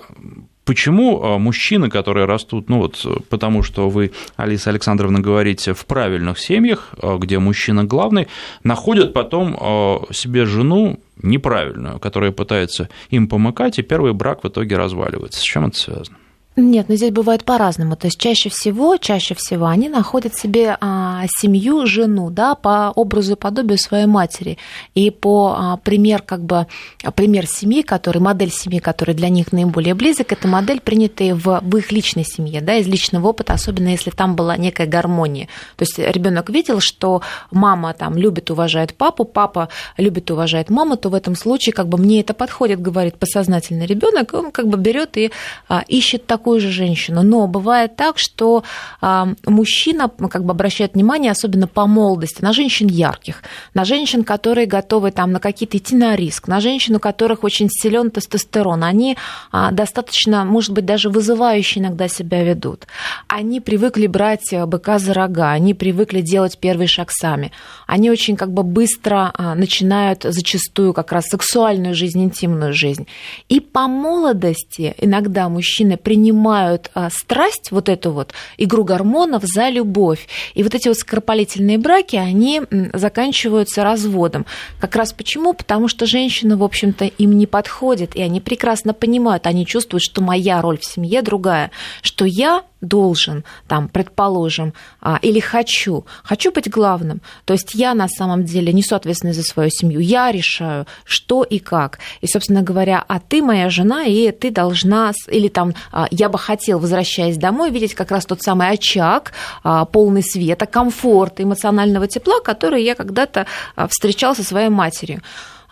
Почему 0.70 1.20
а, 1.20 1.38
мужчины, 1.38 1.90
которые 1.90 2.26
растут, 2.26 2.68
ну 2.68 2.78
вот 2.78 3.04
потому 3.28 3.64
что 3.64 3.90
вы, 3.90 4.12
Алиса 4.37 4.70
Александровна, 4.70 5.18
говорите, 5.18 5.74
в 5.74 5.85
правильных 5.85 6.38
семьях, 6.38 6.94
где 7.18 7.40
мужчина 7.40 7.83
главный, 7.83 8.28
находят 8.62 9.12
потом 9.12 10.06
себе 10.12 10.46
жену 10.46 11.00
неправильную, 11.20 11.98
которая 11.98 12.30
пытается 12.30 12.88
им 13.09 13.26
помыкать, 13.26 13.80
и 13.80 13.83
первый 13.83 14.12
брак 14.12 14.44
в 14.44 14.48
итоге 14.48 14.76
разваливается. 14.76 15.40
С 15.40 15.42
чем 15.42 15.66
это 15.66 15.76
связано? 15.76 16.16
Нет, 16.56 16.88
но 16.88 16.96
здесь 16.96 17.12
бывает 17.12 17.44
по-разному. 17.44 17.94
То 17.94 18.08
есть 18.08 18.18
чаще 18.18 18.48
всего, 18.48 18.96
чаще 18.96 19.34
всего 19.36 19.66
они 19.66 19.88
находят 19.88 20.34
себе 20.34 20.76
а, 20.80 21.24
семью, 21.38 21.86
жену, 21.86 22.28
да, 22.30 22.56
по 22.56 22.92
образу 22.96 23.32
и 23.32 23.36
подобию 23.36 23.78
своей 23.78 24.06
матери. 24.06 24.58
И 24.96 25.10
по 25.10 25.54
а, 25.56 25.76
пример, 25.76 26.22
как 26.22 26.40
бы, 26.40 26.66
пример 27.14 27.46
семьи, 27.46 27.82
который, 27.82 28.20
модель 28.20 28.50
семьи, 28.50 28.80
которая 28.80 29.16
для 29.16 29.28
них 29.28 29.52
наиболее 29.52 29.94
близок, 29.94 30.32
это 30.32 30.48
модель, 30.48 30.80
принятая 30.80 31.36
в, 31.36 31.60
в 31.62 31.76
их 31.76 31.92
личной 31.92 32.24
семье, 32.24 32.60
да, 32.60 32.74
из 32.76 32.88
личного 32.88 33.28
опыта, 33.28 33.52
особенно 33.52 33.88
если 33.88 34.10
там 34.10 34.34
была 34.34 34.56
некая 34.56 34.88
гармония. 34.88 35.46
То 35.76 35.84
есть 35.84 35.98
ребенок 35.98 36.50
видел, 36.50 36.80
что 36.80 37.22
мама 37.52 37.94
там 37.94 38.16
любит, 38.16 38.50
уважает 38.50 38.94
папу, 38.94 39.24
папа 39.24 39.68
любит, 39.96 40.30
уважает 40.32 40.68
маму, 40.68 40.96
то 40.96 41.10
в 41.10 41.14
этом 41.14 41.36
случае 41.36 41.74
как 41.74 41.88
бы 41.88 41.96
мне 41.96 42.20
это 42.20 42.34
подходит, 42.34 42.82
говорит 42.82 43.18
подсознательный 43.18 43.86
ребенок, 43.86 44.34
он 44.34 44.50
как 44.50 44.66
бы 44.66 44.76
берет 44.76 45.16
и 45.16 45.30
а, 45.68 45.84
ищет 45.86 46.26
такую 46.26 46.39
такую 46.40 46.61
же 46.61 46.70
женщину. 46.70 47.22
Но 47.22 47.46
бывает 47.46 47.96
так, 47.96 48.18
что 48.18 48.64
а, 49.03 49.29
мужчина 49.46 50.09
как 50.09 50.44
бы 50.44 50.53
обращает 50.53 50.94
внимание, 50.94 51.33
особенно 51.33 51.66
по 51.66 51.87
молодости, 51.87 52.42
на 52.42 52.53
женщин 52.53 52.88
ярких, 52.88 53.42
на 53.74 53.85
женщин, 53.85 54.24
которые 54.24 54.66
готовы 54.66 55.11
там, 55.11 55.33
на 55.33 55.38
какие-то 55.38 55.76
идти 55.76 55.94
на 55.94 56.16
риск, 56.16 56.48
на 56.48 56.61
женщин, 56.61 56.96
у 56.96 56.98
которых 56.98 57.44
очень 57.44 57.68
силен 57.68 58.11
тестостерон. 58.11 58.85
Они 58.85 59.18
а, 59.53 59.70
достаточно, 59.70 60.44
может 60.46 60.72
быть, 60.72 60.87
даже 60.87 61.11
вызывающе 61.11 61.81
иногда 61.81 62.09
себя 62.09 62.42
ведут. 62.42 62.87
Они 63.29 63.61
привыкли 63.61 64.07
брать 64.07 64.55
быка 64.66 64.98
за 64.98 65.12
рога, 65.12 65.50
они 65.50 65.74
привыкли 65.74 66.22
делать 66.22 66.59
первый 66.59 66.87
шаг 66.87 67.11
сами. 67.11 67.53
Они 67.87 68.11
очень 68.11 68.37
как 68.37 68.50
бы 68.50 68.62
быстро 68.62 69.31
а, 69.35 69.55
начинают 69.55 70.22
зачастую 70.22 70.94
как 70.94 71.12
раз 71.12 71.26
сексуальную 71.26 71.94
жизнь, 71.94 72.22
интимную 72.22 72.72
жизнь. 72.72 73.07
И 73.50 73.61
по 73.61 73.88
молодости 73.88 74.94
иногда 74.98 75.50
мужчины 75.50 75.98
принимают 75.98 76.30
принимают 76.31 76.90
а, 76.95 77.11
страсть, 77.11 77.73
вот 77.73 77.88
эту 77.88 78.12
вот 78.12 78.33
игру 78.57 78.85
гормонов 78.85 79.43
за 79.45 79.69
любовь. 79.69 80.29
И 80.55 80.62
вот 80.62 80.75
эти 80.75 80.87
вот 80.88 80.97
скоропалительные 80.97 81.77
браки, 81.77 82.16
они 82.16 82.62
заканчиваются 82.93 83.83
разводом. 83.83 84.47
Как 84.81 84.95
раз 84.95 85.12
почему? 85.12 85.53
Потому 85.53 85.88
что 85.88 86.07
женщина, 86.07 86.57
в 86.57 86.62
общем-то, 86.62 87.07
им 87.07 87.37
не 87.37 87.47
подходит, 87.47 88.14
и 88.14 88.23
они 88.23 88.40
прекрасно 88.40 88.95
понимают, 88.95 89.47
они 89.47 89.66
чувствуют, 89.66 90.03
что 90.03 90.23
моя 90.23 90.62
роль 90.62 90.79
в 90.79 90.85
семье 90.85 91.23
другая, 91.23 91.71
что 92.03 92.25
я 92.25 92.62
должен, 92.81 93.45
там, 93.69 93.88
предположим, 93.88 94.73
а, 95.01 95.19
или 95.23 95.40
хочу, 95.40 96.07
хочу 96.23 96.51
быть 96.51 96.71
главным. 96.71 97.21
То 97.45 97.53
есть 97.53 97.75
я 97.75 97.95
на 97.95 98.09
самом 98.09 98.45
деле 98.45 98.73
несу 98.73 98.97
ответственность 98.97 99.38
за 99.38 99.45
свою 99.45 99.71
семью, 99.71 100.01
я 100.01 100.33
решаю, 100.33 100.87
что 101.05 101.43
и 101.43 101.59
как. 101.59 101.99
И, 102.21 102.27
собственно 102.27 102.62
говоря, 102.62 103.05
а 103.07 103.21
ты 103.21 103.43
моя 103.43 103.69
жена, 103.71 104.05
и 104.05 104.31
ты 104.33 104.51
должна, 104.51 105.12
или 105.29 105.49
там, 105.49 105.75
а, 105.93 106.07
я 106.20 106.28
бы 106.28 106.38
хотел, 106.38 106.78
возвращаясь 106.78 107.37
домой, 107.37 107.70
видеть 107.70 107.94
как 107.94 108.11
раз 108.11 108.26
тот 108.26 108.42
самый 108.42 108.70
очаг, 108.70 109.33
а, 109.64 109.85
полный 109.85 110.22
света, 110.22 110.66
комфорта, 110.66 111.42
эмоционального 111.42 112.06
тепла, 112.06 112.40
который 112.44 112.85
я 112.85 112.94
когда-то 112.94 113.46
встречал 113.88 114.37
со 114.37 114.44
своей 114.44 114.68
матерью. 114.68 115.22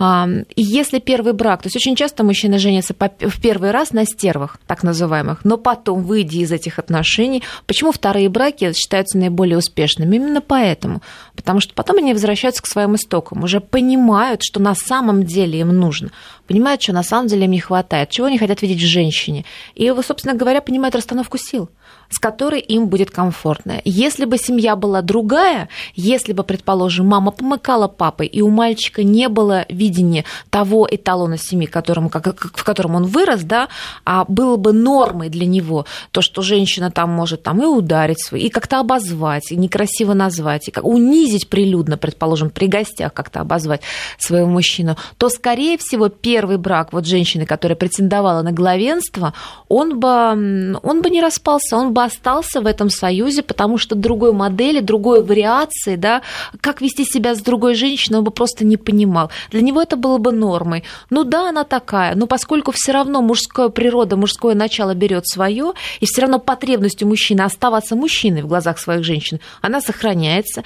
И 0.00 0.62
если 0.62 1.00
первый 1.00 1.32
брак, 1.32 1.62
то 1.62 1.66
есть 1.66 1.76
очень 1.76 1.96
часто 1.96 2.22
мужчины 2.22 2.58
женятся 2.58 2.94
в 2.94 3.40
первый 3.40 3.72
раз 3.72 3.92
на 3.92 4.04
стервах, 4.04 4.58
так 4.66 4.84
называемых, 4.84 5.44
но 5.44 5.56
потом, 5.56 6.04
выйдя 6.04 6.38
из 6.38 6.52
этих 6.52 6.78
отношений, 6.78 7.42
почему 7.66 7.90
вторые 7.90 8.28
браки 8.28 8.72
считаются 8.74 9.18
наиболее 9.18 9.58
успешными? 9.58 10.14
Именно 10.16 10.40
поэтому. 10.40 11.02
Потому 11.34 11.60
что 11.60 11.74
потом 11.74 11.96
они 11.98 12.12
возвращаются 12.12 12.62
к 12.62 12.66
своим 12.66 12.94
истокам, 12.94 13.42
уже 13.42 13.60
понимают, 13.60 14.42
что 14.42 14.60
на 14.60 14.76
самом 14.76 15.24
деле 15.24 15.60
им 15.60 15.76
нужно, 15.76 16.10
понимают, 16.46 16.80
что 16.80 16.92
на 16.92 17.02
самом 17.02 17.26
деле 17.26 17.46
им 17.46 17.50
не 17.50 17.60
хватает, 17.60 18.10
чего 18.10 18.28
они 18.28 18.38
хотят 18.38 18.62
видеть 18.62 18.82
в 18.82 18.86
женщине. 18.86 19.44
И, 19.74 19.92
собственно 20.06 20.34
говоря, 20.34 20.60
понимают 20.60 20.94
расстановку 20.94 21.38
сил 21.38 21.70
с 22.10 22.18
которой 22.18 22.60
им 22.60 22.88
будет 22.88 23.10
комфортно. 23.10 23.80
Если 23.84 24.24
бы 24.24 24.38
семья 24.38 24.76
была 24.76 25.02
другая, 25.02 25.68
если 25.94 26.32
бы, 26.32 26.42
предположим, 26.42 27.06
мама 27.06 27.30
помыкала 27.30 27.88
папой, 27.88 28.26
и 28.26 28.40
у 28.40 28.48
мальчика 28.48 29.02
не 29.02 29.28
было 29.28 29.66
видения 29.68 30.24
того 30.50 30.88
эталона 30.90 31.36
семьи, 31.36 31.66
которым, 31.66 32.08
в 32.08 32.64
котором 32.64 32.94
он 32.94 33.04
вырос, 33.04 33.42
да, 33.42 33.68
а 34.04 34.24
было 34.26 34.56
бы 34.56 34.72
нормой 34.72 35.28
для 35.28 35.46
него 35.46 35.84
то, 36.10 36.22
что 36.22 36.42
женщина 36.42 36.90
там 36.90 37.10
может 37.10 37.42
там 37.42 37.62
и 37.62 37.66
ударить 37.66 38.18
и 38.32 38.48
как-то 38.48 38.80
обозвать, 38.80 39.52
и 39.52 39.56
некрасиво 39.56 40.14
назвать, 40.14 40.68
и 40.68 40.70
как, 40.70 40.84
унизить 40.84 41.48
прилюдно, 41.48 41.98
предположим, 41.98 42.50
при 42.50 42.66
гостях 42.66 43.12
как-то 43.12 43.40
обозвать 43.40 43.82
своего 44.18 44.48
мужчину, 44.48 44.96
то, 45.18 45.28
скорее 45.28 45.76
всего, 45.78 46.08
первый 46.08 46.56
брак 46.56 46.92
вот 46.92 47.06
женщины, 47.06 47.44
которая 47.44 47.76
претендовала 47.76 48.42
на 48.42 48.52
главенство, 48.52 49.34
он 49.68 49.98
бы, 49.98 50.78
он 50.82 51.02
бы 51.02 51.10
не 51.10 51.20
распался, 51.20 51.76
он 51.76 51.92
бы 51.92 51.97
остался 52.04 52.60
в 52.60 52.66
этом 52.66 52.90
союзе, 52.90 53.42
потому 53.42 53.78
что 53.78 53.94
другой 53.94 54.32
модели, 54.32 54.80
другой 54.80 55.22
вариации, 55.22 55.96
да, 55.96 56.22
как 56.60 56.80
вести 56.80 57.04
себя 57.04 57.34
с 57.34 57.40
другой 57.40 57.74
женщиной, 57.74 58.18
он 58.18 58.24
бы 58.24 58.30
просто 58.30 58.64
не 58.64 58.76
понимал. 58.76 59.30
Для 59.50 59.60
него 59.60 59.82
это 59.82 59.96
было 59.96 60.18
бы 60.18 60.32
нормой. 60.32 60.84
Ну 61.10 61.24
да, 61.24 61.48
она 61.48 61.64
такая, 61.64 62.14
но 62.14 62.26
поскольку 62.26 62.72
все 62.72 62.92
равно 62.92 63.22
мужская 63.22 63.68
природа, 63.68 64.16
мужское 64.16 64.54
начало 64.54 64.94
берет 64.94 65.26
свое, 65.26 65.72
и 66.00 66.06
все 66.06 66.22
равно 66.22 66.38
потребность 66.38 67.02
у 67.02 67.06
мужчины 67.06 67.42
оставаться 67.42 67.96
мужчиной 67.96 68.42
в 68.42 68.46
глазах 68.46 68.78
своих 68.78 69.04
женщин, 69.04 69.40
она 69.60 69.80
сохраняется. 69.80 70.62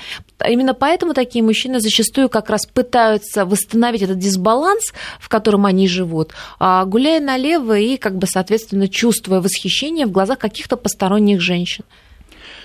Именно 0.47 0.75
поэтому 0.75 1.14
такие 1.14 1.45
мужчины 1.45 1.81
зачастую 1.81 2.29
как 2.29 2.51
раз 2.51 2.66
пытаются 2.66 3.45
восстановить 3.45 4.03
этот 4.03 4.18
дисбаланс, 4.18 4.92
в 5.21 5.29
котором 5.29 5.66
они 5.66 5.88
живут, 5.88 6.33
а 6.59 6.85
гуляя 6.85 7.21
налево 7.21 7.79
и, 7.79 7.97
как 7.97 8.16
бы, 8.16 8.27
соответственно, 8.27 8.88
чувствуя 8.88 9.40
восхищение 9.40 10.07
в 10.07 10.11
глазах 10.11 10.38
каких-то 10.38 10.77
посторонних 10.77 11.22
женщин. 11.41 11.85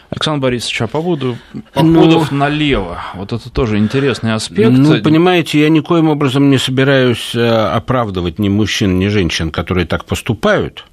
Александр 0.10 0.41
Борисович, 0.41 0.82
а 0.82 0.88
по 0.88 1.02
поводу 1.02 1.38
походов 1.74 2.32
ну, 2.32 2.38
налево, 2.38 3.04
вот 3.15 3.34
это 3.34 3.50
тоже 3.50 3.78
интересный 3.78 4.34
аспект. 4.34 4.72
Ну, 4.72 5.02
понимаете, 5.02 5.60
я 5.60 5.70
никоим 5.70 6.08
образом 6.08 6.50
не 6.50 6.58
собираюсь 6.58 7.36
э, 7.36 7.46
оправдывать 7.46 8.39
ни 8.39 8.48
мужчин, 8.48 9.00
ни 9.00 9.08
женщин, 9.08 9.52
которые 9.52 9.86
так 9.86 10.06
поступают. 10.06 10.86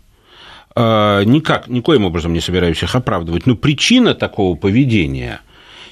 Э, 0.74 1.22
никак, 1.24 1.68
никоим 1.68 2.04
образом 2.04 2.32
не 2.32 2.40
собираюсь 2.40 2.82
их 2.82 2.94
оправдывать. 2.96 3.46
Но 3.46 3.54
причина 3.54 4.14
такого 4.14 4.56
поведения 4.56 5.40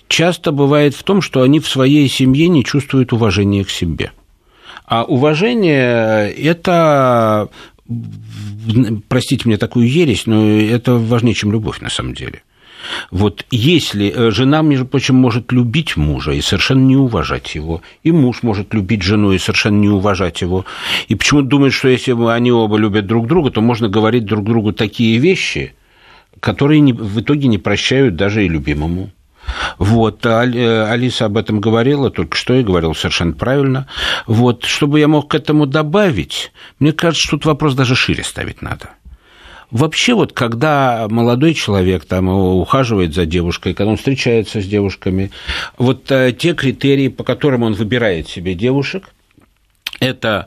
часто 0.09 0.51
бывает 0.51 0.95
в 0.97 1.05
том, 1.05 1.23
что 1.23 1.43
они 1.43 1.61
в 1.61 1.69
своей 1.69 2.09
семье 2.09 2.49
не 2.49 2.65
чувствуют 2.65 3.13
уважения 3.13 3.65
к 3.65 3.71
себе. 3.71 4.11
А 4.85 5.05
уважение– 5.05 6.31
это 6.37 7.49
простите 9.09 9.49
мне 9.49 9.57
такую 9.57 9.89
ересь, 9.89 10.27
но 10.27 10.47
это 10.47 10.95
важнее, 10.95 11.35
чем 11.35 11.53
любовь 11.53 11.81
на 11.81 11.91
самом 11.91 12.15
деле. 12.15 12.43
Вот 13.11 13.47
если 13.51 14.13
э, 14.15 14.31
жена, 14.31 14.63
между 14.63 14.87
прочим, 14.87 15.17
может 15.17 15.53
любить 15.53 15.97
мужа 15.97 16.33
и 16.33 16.41
совершенно 16.41 16.85
не 16.85 16.97
уважать 16.97 17.55
его, 17.55 17.83
и 18.03 18.13
муж 18.13 18.43
может 18.43 18.75
любить 18.75 19.03
жену 19.03 19.33
и 19.33 19.39
совершенно 19.39 19.79
не 19.79 19.89
уважать 19.89 20.43
его, 20.43 20.65
и 21.09 21.15
почему-то 21.15 21.47
думает, 21.47 21.73
что 21.73 21.89
если 21.89 22.13
они 22.31 22.51
оба 22.51 22.77
любят 22.77 23.07
друг 23.07 23.27
друга, 23.27 23.51
то 23.51 23.61
можно 23.61 23.89
говорить 23.89 24.25
друг 24.25 24.45
другу 24.45 24.73
такие 24.73 25.19
вещи, 25.19 25.75
которые 26.41 26.83
в 26.93 27.21
итоге 27.21 27.49
не 27.49 27.59
прощают 27.59 28.17
даже 28.17 28.45
и 28.45 28.49
любимому. 28.49 29.11
Вот, 29.79 30.25
э, 30.25 30.85
Алиса 30.91 31.27
об 31.27 31.37
этом 31.37 31.61
говорила, 31.61 32.11
только 32.11 32.37
что 32.37 32.55
и 32.55 32.63
говорила 32.63 32.93
совершенно 32.93 33.33
правильно. 33.33 33.87
Вот, 34.27 34.65
чтобы 34.65 35.01
я 35.01 35.09
мог 35.09 35.31
к 35.31 35.35
этому 35.35 35.67
добавить, 35.67 36.53
мне 36.79 36.93
кажется, 36.93 37.31
тут 37.31 37.45
вопрос 37.45 37.75
даже 37.75 37.95
шире 37.95 38.23
ставить 38.23 38.63
надо. 38.63 38.91
Вообще 39.71 40.13
вот, 40.13 40.35
когда 40.35 41.07
молодой 41.09 41.55
человек 41.55 42.05
там 42.05 42.29
ухаживает 42.29 43.15
за 43.15 43.25
девушкой, 43.25 43.73
когда 43.73 43.93
он 43.93 43.97
встречается 43.97 44.61
с 44.61 44.67
девушками, 44.67 45.31
вот 45.79 46.11
э, 46.13 46.33
те 46.33 46.53
критерии, 46.53 47.09
по 47.09 47.25
которым 47.25 47.63
он 47.63 47.73
выбирает 47.73 48.29
себе 48.29 48.55
девушек, 48.55 49.09
это 49.99 50.47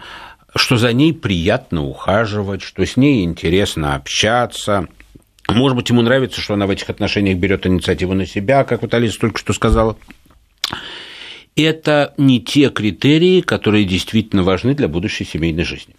что 0.55 0.77
за 0.77 0.93
ней 0.93 1.13
приятно 1.13 1.83
ухаживать, 1.83 2.61
что 2.61 2.85
с 2.85 2.95
ней 2.97 3.23
интересно 3.25 3.95
общаться, 3.95 4.87
может 5.47 5.75
быть, 5.75 5.89
ему 5.89 6.01
нравится, 6.01 6.41
что 6.41 6.55
она 6.55 6.65
в 6.67 6.71
этих 6.71 6.89
отношениях 6.89 7.37
берет 7.37 7.67
инициативу 7.67 8.13
на 8.13 8.25
себя, 8.25 8.63
как 8.63 8.81
вот 8.81 8.93
Алиса 8.93 9.19
только 9.19 9.39
что 9.39 9.53
сказала. 9.53 9.97
Это 11.55 12.13
не 12.17 12.41
те 12.41 12.69
критерии, 12.69 13.41
которые 13.41 13.85
действительно 13.85 14.43
важны 14.43 14.73
для 14.73 14.87
будущей 14.87 15.23
семейной 15.23 15.63
жизни. 15.63 15.95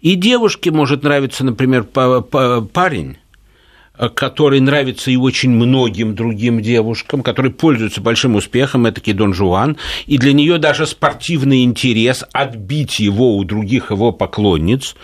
И 0.00 0.14
девушке 0.14 0.70
может 0.70 1.02
нравиться, 1.04 1.44
например, 1.44 1.84
парень, 1.84 3.16
который 4.14 4.60
нравится 4.60 5.10
и 5.10 5.16
очень 5.16 5.50
многим 5.50 6.14
другим 6.14 6.60
девушкам, 6.60 7.22
который 7.22 7.50
пользуется 7.50 8.00
большим 8.00 8.36
успехом, 8.36 8.86
это 8.86 9.00
Дон 9.14 9.34
Жуан, 9.34 9.76
и 10.06 10.18
для 10.18 10.32
нее 10.32 10.58
даже 10.58 10.86
спортивный 10.86 11.64
интерес 11.64 12.24
отбить 12.32 12.98
его 12.98 13.36
у 13.36 13.44
других 13.44 13.90
его 13.90 14.12
поклонниц, 14.12 14.94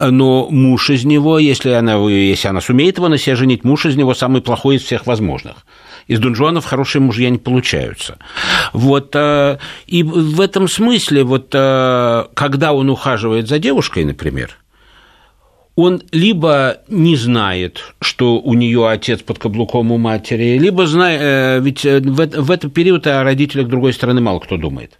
но 0.00 0.48
муж 0.50 0.90
из 0.90 1.04
него, 1.04 1.38
если 1.38 1.70
она, 1.70 1.94
если 2.08 2.48
она 2.48 2.60
сумеет 2.60 2.96
его 2.96 3.08
на 3.08 3.18
себя 3.18 3.36
женить, 3.36 3.64
муж 3.64 3.86
из 3.86 3.96
него 3.96 4.14
самый 4.14 4.42
плохой 4.42 4.76
из 4.76 4.82
всех 4.82 5.06
возможных. 5.06 5.56
Из 6.08 6.18
Дон 6.18 6.34
Жуанов 6.34 6.64
хорошие 6.64 7.00
мужья 7.00 7.30
не 7.30 7.38
получаются. 7.38 8.18
Вот, 8.72 9.14
э, 9.14 9.58
и 9.86 10.02
в 10.02 10.40
этом 10.40 10.68
смысле, 10.68 11.22
вот, 11.24 11.50
э, 11.54 12.24
когда 12.34 12.72
он 12.72 12.90
ухаживает 12.90 13.48
за 13.48 13.58
девушкой, 13.58 14.04
например, 14.04 14.58
он 15.74 16.02
либо 16.12 16.78
не 16.88 17.16
знает, 17.16 17.94
что 18.00 18.38
у 18.38 18.54
нее 18.54 18.88
отец 18.88 19.22
под 19.22 19.38
каблуком 19.38 19.92
у 19.92 19.98
матери, 19.98 20.58
либо 20.58 20.86
знает, 20.86 21.20
э, 21.22 21.60
ведь 21.60 21.84
э, 21.84 22.00
в, 22.00 22.50
этот 22.50 22.74
период 22.74 23.06
о 23.06 23.22
родителях 23.24 23.68
другой 23.68 23.92
стороны 23.92 24.20
мало 24.20 24.40
кто 24.40 24.56
думает 24.56 24.98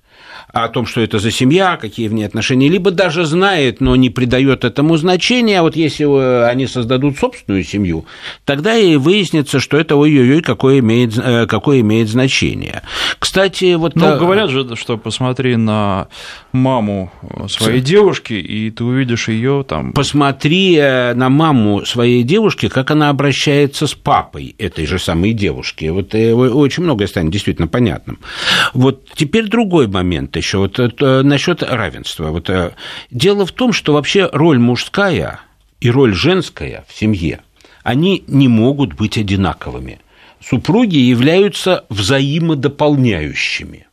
о 0.53 0.69
том, 0.69 0.87
что 0.87 1.01
это 1.01 1.19
за 1.19 1.31
семья, 1.31 1.77
какие 1.77 2.09
в 2.09 2.13
ней 2.13 2.25
отношения, 2.25 2.69
либо 2.69 2.91
даже 2.91 3.25
знает, 3.25 3.81
но 3.81 3.97
не 3.97 4.11
придает 4.11 4.65
этому 4.65 4.97
значения, 4.99 5.61
а 5.61 5.63
вот 5.63 5.77
если 5.77 6.05
э, 6.05 6.47
они 6.47 6.67
создадут 6.67 7.19
собственную 7.19 7.65
семью, 7.65 8.05
тогда 8.45 8.77
и 8.77 8.97
выяснится, 8.97 9.61
что 9.61 9.79
это 9.79 9.97
ой-ой-ой, 9.97 10.43
какое 10.43 10.81
имеет, 10.81 11.17
э, 11.17 11.47
какое 11.47 11.81
имеет 11.81 12.09
значение. 12.09 12.83
Кстати, 13.19 13.75
вот... 13.75 13.97
Ну, 13.97 14.19
говорят 14.19 14.51
же, 14.51 14.77
что 14.77 14.99
посмотри 14.99 15.57
на 15.57 16.09
маму 16.53 17.11
своей 17.49 17.81
девушки, 17.81 18.35
и 18.35 18.71
ты 18.71 18.85
увидишь 18.85 19.29
ее 19.29 19.65
там... 19.67 19.93
Посмотри 19.93 20.77
э, 20.77 21.15
на 21.15 21.31
маму 21.31 21.87
своей 21.87 22.23
девушки, 22.25 22.69
как 22.69 22.91
она 22.91 23.09
обращается 23.09 23.87
с 23.87 23.95
папой 23.95 24.55
этой 24.59 24.85
же 24.85 24.99
самой 24.99 25.33
девушки. 25.33 25.87
Вот 25.87 26.15
очень 26.15 26.83
многое 26.83 27.09
станет 27.09 27.33
действительно 27.33 27.69
понятным. 27.69 28.19
Вот 28.75 29.09
теперь 29.15 29.49
другой 29.49 29.87
момент 29.87 30.37
еще 30.43 30.59
вот 30.59 30.79
это, 30.79 31.23
насчет 31.23 31.63
равенства. 31.63 32.31
Вот, 32.31 32.51
э, 32.51 32.75
дело 33.11 33.47
в 33.47 33.53
том, 33.53 33.73
что 33.73 33.95
вообще 33.95 34.29
роль 34.33 34.59
мужская 34.59 35.41
и 35.81 35.91
роль 35.91 36.13
женская 36.15 36.85
в 36.89 36.95
семье, 36.95 37.41
они 37.83 38.25
не 38.27 38.49
могут 38.49 38.93
быть 38.95 39.17
одинаковыми. 39.17 40.01
Супруги 40.41 40.97
являются 40.97 41.85
взаимодополняющими 41.89 43.87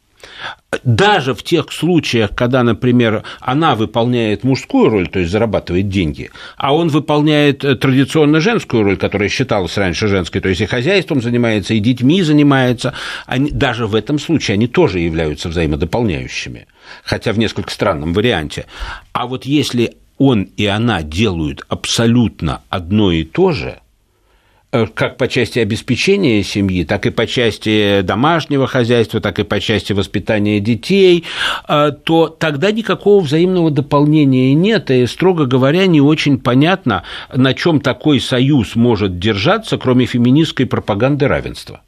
даже 0.84 1.34
в 1.34 1.43
тех 1.43 1.71
случаях, 1.71 2.36
когда, 2.36 2.63
например, 2.63 3.23
она 3.39 3.75
выполняет 3.75 4.43
мужскую 4.43 4.89
роль, 4.89 5.08
то 5.08 5.19
есть 5.19 5.32
зарабатывает 5.32 5.89
деньги, 5.89 6.30
а 6.58 6.75
он 6.75 6.89
выполняет 6.89 7.63
э, 7.63 7.75
традиционно 7.75 8.39
женскую 8.39 8.84
роль, 8.84 8.97
которая 8.97 9.30
считалась 9.30 9.78
раньше 9.78 10.08
женской, 10.08 10.41
то 10.41 10.49
есть 10.49 10.62
и 10.62 10.65
хозяйством 10.65 11.21
занимается, 11.21 11.73
и 11.73 11.80
детьми 11.80 12.21
занимается, 12.21 12.93
они, 13.25 13.52
даже 13.52 13.88
в 13.88 13.95
этом 13.95 14.19
случае 14.19 14.56
они 14.56 14.67
тоже 14.67 14.99
являются 14.99 15.49
взаимодополняющими, 15.49 16.67
хотя 17.04 17.34
в 17.34 17.39
несколько 17.39 17.71
странном 17.71 18.13
варианте. 18.13 18.65
А 19.12 19.28
вот 19.28 19.45
если 19.45 19.95
он 20.17 20.43
и 20.58 20.65
она 20.65 21.02
делают 21.02 21.65
абсолютно 21.69 22.62
одно 22.69 23.12
и 23.12 23.23
то 23.23 23.52
же– 23.52 23.80
как 24.71 25.17
по 25.17 25.27
части 25.27 25.58
обеспечения 25.60 26.43
семьи, 26.43 26.84
так 26.84 27.05
и 27.08 27.10
по 27.10 27.25
части 27.25 28.01
домашнего 28.01 28.67
хозяйства, 28.67 29.19
так 29.19 29.39
и 29.39 29.43
по 29.43 29.60
части 29.60 29.93
воспитания 29.93 30.60
детей, 30.60 31.25
э, 31.67 31.91
то 32.03 32.27
тогда 32.27 32.71
никакого 32.71 33.23
взаимного 33.23 33.71
дополнения 33.71 34.53
нет, 34.53 34.91
и, 34.91 35.08
строго 35.08 35.45
говоря, 35.45 35.88
не 35.88 36.01
очень 36.01 36.38
понятно, 36.38 37.03
на 37.34 37.53
чем 37.55 37.82
такой 37.82 38.19
союз 38.19 38.75
может 38.75 39.17
держаться, 39.17 39.77
кроме 39.77 40.05
феминистской 40.05 40.67
пропаганды 40.67 41.27
равенства. 41.27 41.82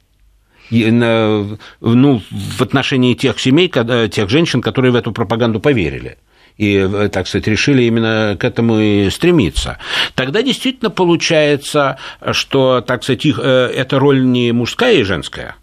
Ну, 0.70 1.58
в 1.80 2.62
отношении 2.62 3.14
тех 3.14 3.38
семей, 3.38 3.70
тех 4.08 4.30
женщин, 4.30 4.62
которые 4.62 4.90
в 4.90 4.96
эту 4.96 5.12
пропаганду 5.12 5.60
поверили 5.60 6.16
и, 6.56 6.76
э, 6.76 7.08
так 7.08 7.26
сказать, 7.26 7.46
решили 7.46 7.82
именно 7.84 8.36
к 8.38 8.44
этому 8.44 8.78
и 8.78 9.10
стремиться. 9.10 9.78
Тогда 10.14 10.42
действительно 10.42 10.90
получается, 10.90 11.98
что, 12.32 12.80
так 12.80 13.02
сказать, 13.02 13.24
их, 13.24 13.40
э, 13.42 13.70
эта 13.74 13.98
роль 13.98 14.24
не 14.24 14.52
мужская 14.52 14.94
и 14.94 15.02
женская, 15.02 15.56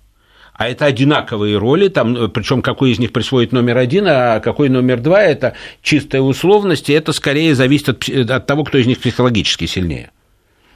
а 0.53 0.67
это 0.67 0.85
одинаковые 0.85 1.57
роли, 1.57 1.87
там, 1.87 2.15
э, 2.15 2.27
причем 2.27 2.61
какой 2.61 2.91
из 2.91 2.99
них 2.99 3.13
присвоит 3.13 3.51
номер 3.51 3.77
один, 3.77 4.05
а 4.07 4.39
какой 4.41 4.69
номер 4.69 4.99
два, 4.99 5.21
это 5.21 5.53
чистая 5.81 6.21
условность, 6.21 6.89
и 6.89 6.93
это 6.93 7.13
скорее 7.13 7.55
зависит 7.55 7.89
от, 7.89 8.09
от 8.29 8.45
того, 8.45 8.65
кто 8.65 8.77
из 8.77 8.85
них 8.85 8.99
психологически 8.99 9.65
сильнее. 9.65 10.11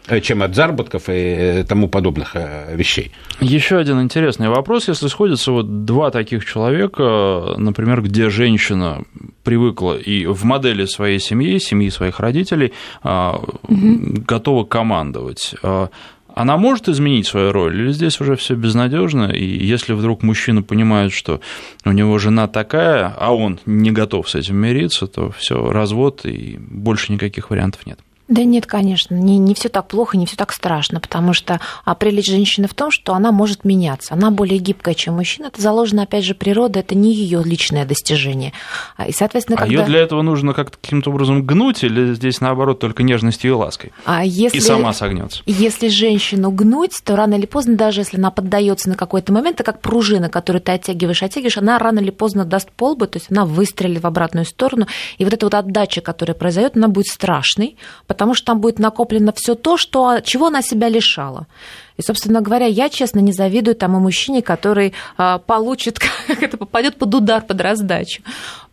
Э, 0.07 0.19
чем 0.19 0.43
от 0.43 0.53
заработков 0.53 1.07
и 1.07 1.13
э, 1.13 1.63
тому 1.63 1.87
подобных 1.87 2.35
э, 2.35 2.75
вещей. 2.75 3.11
Еще 3.39 3.77
один 3.77 4.01
интересный 4.01 4.49
вопрос. 4.49 4.89
Если 4.89 5.07
сходятся 5.07 5.51
вот 5.53 5.85
два 5.85 6.11
таких 6.11 6.45
человека, 6.45 7.55
например, 7.57 8.01
где 8.01 8.29
женщина 8.29 9.03
привыкла 9.43 9.97
и 9.97 10.25
в 10.25 10.43
модели 10.43 10.85
своей 10.85 11.19
семьи, 11.19 11.57
семьи 11.57 11.89
своих 11.89 12.19
родителей, 12.19 12.73
угу. 13.03 14.21
готова 14.27 14.65
командовать, 14.65 15.55
она 16.35 16.57
может 16.57 16.89
изменить 16.89 17.27
свою 17.27 17.51
роль, 17.51 17.79
или 17.79 17.91
здесь 17.91 18.19
уже 18.19 18.35
все 18.35 18.55
безнадежно, 18.55 19.31
и 19.31 19.43
если 19.43 19.93
вдруг 19.93 20.23
мужчина 20.23 20.63
понимает, 20.63 21.13
что 21.13 21.41
у 21.85 21.91
него 21.91 22.17
жена 22.17 22.47
такая, 22.47 23.13
а 23.17 23.33
он 23.35 23.59
не 23.65 23.91
готов 23.91 24.29
с 24.29 24.35
этим 24.35 24.57
мириться, 24.57 25.07
то 25.07 25.31
все 25.31 25.71
развод 25.71 26.25
и 26.25 26.57
больше 26.59 27.13
никаких 27.13 27.51
вариантов 27.51 27.85
нет. 27.85 27.99
Да 28.33 28.43
нет, 28.43 28.65
конечно, 28.65 29.13
не, 29.13 29.37
не 29.37 29.53
все 29.53 29.69
так 29.69 29.87
плохо, 29.87 30.17
не 30.17 30.25
все 30.25 30.35
так 30.35 30.53
страшно, 30.53 30.99
потому 30.99 31.33
что 31.33 31.61
а, 31.85 31.93
прелесть 31.93 32.29
женщины 32.31 32.67
в 32.67 32.73
том, 32.73 32.89
что 32.89 33.13
она 33.13 33.31
может 33.31 33.63
меняться, 33.63 34.15
она 34.15 34.31
более 34.31 34.57
гибкая, 34.57 34.95
чем 34.95 35.17
мужчина, 35.17 35.47
это 35.47 35.61
заложено, 35.61 36.01
опять 36.01 36.23
же, 36.23 36.33
природой, 36.33 36.81
это 36.81 36.95
не 36.95 37.13
ее 37.13 37.43
личное 37.45 37.85
достижение. 37.85 38.51
А, 38.97 39.05
и, 39.05 39.11
соответственно, 39.11 39.57
а 39.59 39.61
когда... 39.61 39.81
ее 39.81 39.85
для 39.85 39.99
этого 39.99 40.23
нужно 40.23 40.53
как-то 40.53 40.79
каким-то 40.81 41.11
образом 41.11 41.45
гнуть, 41.45 41.83
или 41.83 42.15
здесь, 42.15 42.41
наоборот, 42.41 42.79
только 42.79 43.03
нежностью 43.03 43.51
и 43.51 43.53
лаской? 43.53 43.91
А 44.03 44.25
если... 44.25 44.57
И 44.57 44.61
сама 44.61 44.93
согнется. 44.93 45.43
Если 45.45 45.89
женщину 45.89 46.49
гнуть, 46.49 47.03
то 47.03 47.15
рано 47.15 47.35
или 47.35 47.45
поздно, 47.45 47.75
даже 47.75 48.01
если 48.01 48.17
она 48.17 48.31
поддается 48.31 48.89
на 48.89 48.95
какой-то 48.95 49.31
момент, 49.31 49.57
это 49.61 49.63
как 49.63 49.79
пружина, 49.79 50.29
которую 50.29 50.63
ты 50.63 50.71
оттягиваешь, 50.71 51.21
оттягиваешь, 51.21 51.59
она 51.59 51.77
рано 51.77 51.99
или 51.99 52.09
поздно 52.09 52.45
даст 52.45 52.71
полбы, 52.71 53.05
то 53.05 53.19
есть 53.19 53.29
она 53.29 53.45
выстрелит 53.45 54.01
в 54.01 54.07
обратную 54.07 54.47
сторону, 54.47 54.87
и 55.19 55.23
вот 55.23 55.35
эта 55.35 55.45
вот 55.45 55.53
отдача, 55.53 56.01
которая 56.01 56.33
произойдет, 56.33 56.75
она 56.75 56.87
будет 56.87 57.05
страшной, 57.05 57.77
потому 58.07 58.22
что 58.33 58.45
там 58.45 58.61
будет 58.61 58.79
накоплено 58.79 59.33
все 59.35 59.55
то, 59.55 59.75
что, 59.75 60.21
чего 60.21 60.47
она 60.47 60.61
себя 60.61 60.87
лишала. 60.87 61.47
И, 61.97 62.01
собственно 62.01 62.41
говоря, 62.41 62.65
я, 62.65 62.89
честно, 62.89 63.19
не 63.19 63.31
завидую 63.31 63.75
тому 63.75 63.99
мужчине, 63.99 64.41
который 64.41 64.93
а, 65.17 65.37
получит, 65.39 65.99
как 66.27 66.41
это 66.41 66.57
попадет 66.57 66.97
под 66.97 67.13
удар, 67.13 67.41
под 67.41 67.61
раздачу. 67.61 68.21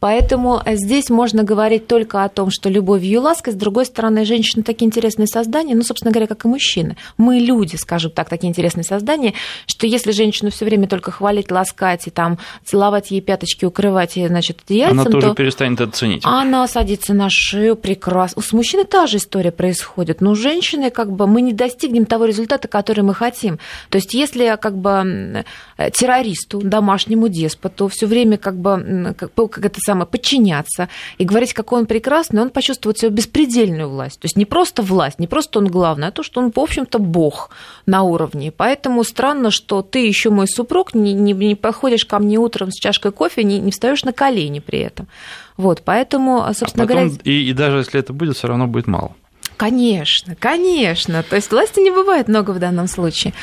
Поэтому 0.00 0.62
здесь 0.66 1.10
можно 1.10 1.44
говорить 1.44 1.86
только 1.86 2.24
о 2.24 2.28
том, 2.30 2.50
что 2.50 2.70
любовь 2.70 3.02
и 3.02 3.18
ласка. 3.18 3.52
С 3.52 3.54
другой 3.54 3.84
стороны, 3.84 4.24
женщины 4.24 4.62
такие 4.62 4.86
интересные 4.86 5.26
создания, 5.26 5.74
ну, 5.74 5.82
собственно 5.82 6.10
говоря, 6.10 6.26
как 6.26 6.46
и 6.46 6.48
мужчины. 6.48 6.96
Мы 7.18 7.38
люди, 7.38 7.76
скажем 7.76 8.10
так, 8.10 8.30
такие 8.30 8.48
интересные 8.48 8.84
создания, 8.84 9.34
что 9.66 9.86
если 9.86 10.12
женщину 10.12 10.50
все 10.50 10.64
время 10.64 10.88
только 10.88 11.10
хвалить, 11.10 11.50
ласкать 11.50 12.06
и 12.06 12.10
там 12.10 12.38
целовать 12.64 13.10
ей 13.10 13.20
пяточки, 13.20 13.66
укрывать 13.66 14.16
ей, 14.16 14.28
значит, 14.28 14.58
яйцам, 14.68 15.00
она 15.00 15.10
тоже 15.10 15.28
то 15.28 15.34
перестанет 15.34 15.80
это 15.82 15.92
ценить. 15.92 16.22
Она 16.24 16.66
садится 16.66 17.12
на 17.12 17.28
шею 17.28 17.76
прекрасно. 17.76 18.40
С 18.40 18.52
мужчиной 18.52 18.84
та 18.84 19.06
же 19.06 19.18
история 19.18 19.52
происходит, 19.52 20.22
но 20.22 20.34
женщины 20.34 20.90
как 20.90 21.12
бы 21.12 21.26
мы 21.26 21.42
не 21.42 21.52
достигнем 21.52 22.06
того 22.06 22.24
результата, 22.24 22.68
который 22.68 23.04
мы 23.04 23.09
хотим. 23.14 23.58
То 23.88 23.96
есть 23.96 24.14
если 24.14 24.56
как 24.60 24.76
бы 24.76 25.44
террористу, 25.92 26.60
домашнему 26.60 27.28
деспоту 27.28 27.88
все 27.88 28.06
время 28.06 28.36
как 28.38 28.56
бы 28.56 29.14
как, 29.16 29.34
как 29.34 29.64
это 29.64 29.80
самое, 29.80 30.06
подчиняться 30.06 30.88
и 31.18 31.24
говорить, 31.24 31.54
какой 31.54 31.80
он 31.80 31.86
прекрасный, 31.86 32.42
он 32.42 32.50
почувствует 32.50 32.98
свою 32.98 33.12
беспредельную 33.12 33.88
власть. 33.88 34.20
То 34.20 34.26
есть 34.26 34.36
не 34.36 34.44
просто 34.44 34.82
власть, 34.82 35.18
не 35.18 35.26
просто 35.26 35.58
он 35.58 35.66
главный, 35.68 36.08
а 36.08 36.10
то, 36.10 36.22
что 36.22 36.40
он, 36.40 36.52
в 36.54 36.58
общем-то, 36.58 36.98
бог 36.98 37.50
на 37.86 38.02
уровне. 38.02 38.52
Поэтому 38.52 39.04
странно, 39.04 39.50
что 39.50 39.82
ты 39.82 40.06
еще 40.06 40.30
мой 40.30 40.48
супруг, 40.48 40.94
не, 40.94 41.12
не, 41.12 41.32
не 41.32 41.54
подходишь 41.54 42.04
ко 42.04 42.18
мне 42.18 42.38
утром 42.38 42.70
с 42.70 42.78
чашкой 42.78 43.12
кофе, 43.12 43.44
не, 43.44 43.58
не 43.58 43.70
встаешь 43.70 44.04
на 44.04 44.12
колени 44.12 44.60
при 44.60 44.80
этом. 44.80 45.08
Вот, 45.56 45.82
поэтому, 45.84 46.42
собственно 46.54 46.84
а 46.84 46.86
потом, 46.86 47.08
говоря... 47.08 47.20
И, 47.24 47.50
и 47.50 47.52
даже 47.52 47.78
если 47.78 48.00
это 48.00 48.12
будет, 48.12 48.36
все 48.36 48.48
равно 48.48 48.66
будет 48.66 48.86
мало. 48.86 49.14
Конечно, 49.60 50.34
конечно. 50.36 51.22
То 51.22 51.36
есть 51.36 51.50
власти 51.50 51.80
не 51.80 51.90
бывает 51.90 52.28
много 52.28 52.52
в 52.52 52.58
данном 52.58 52.88
случае. 52.88 53.34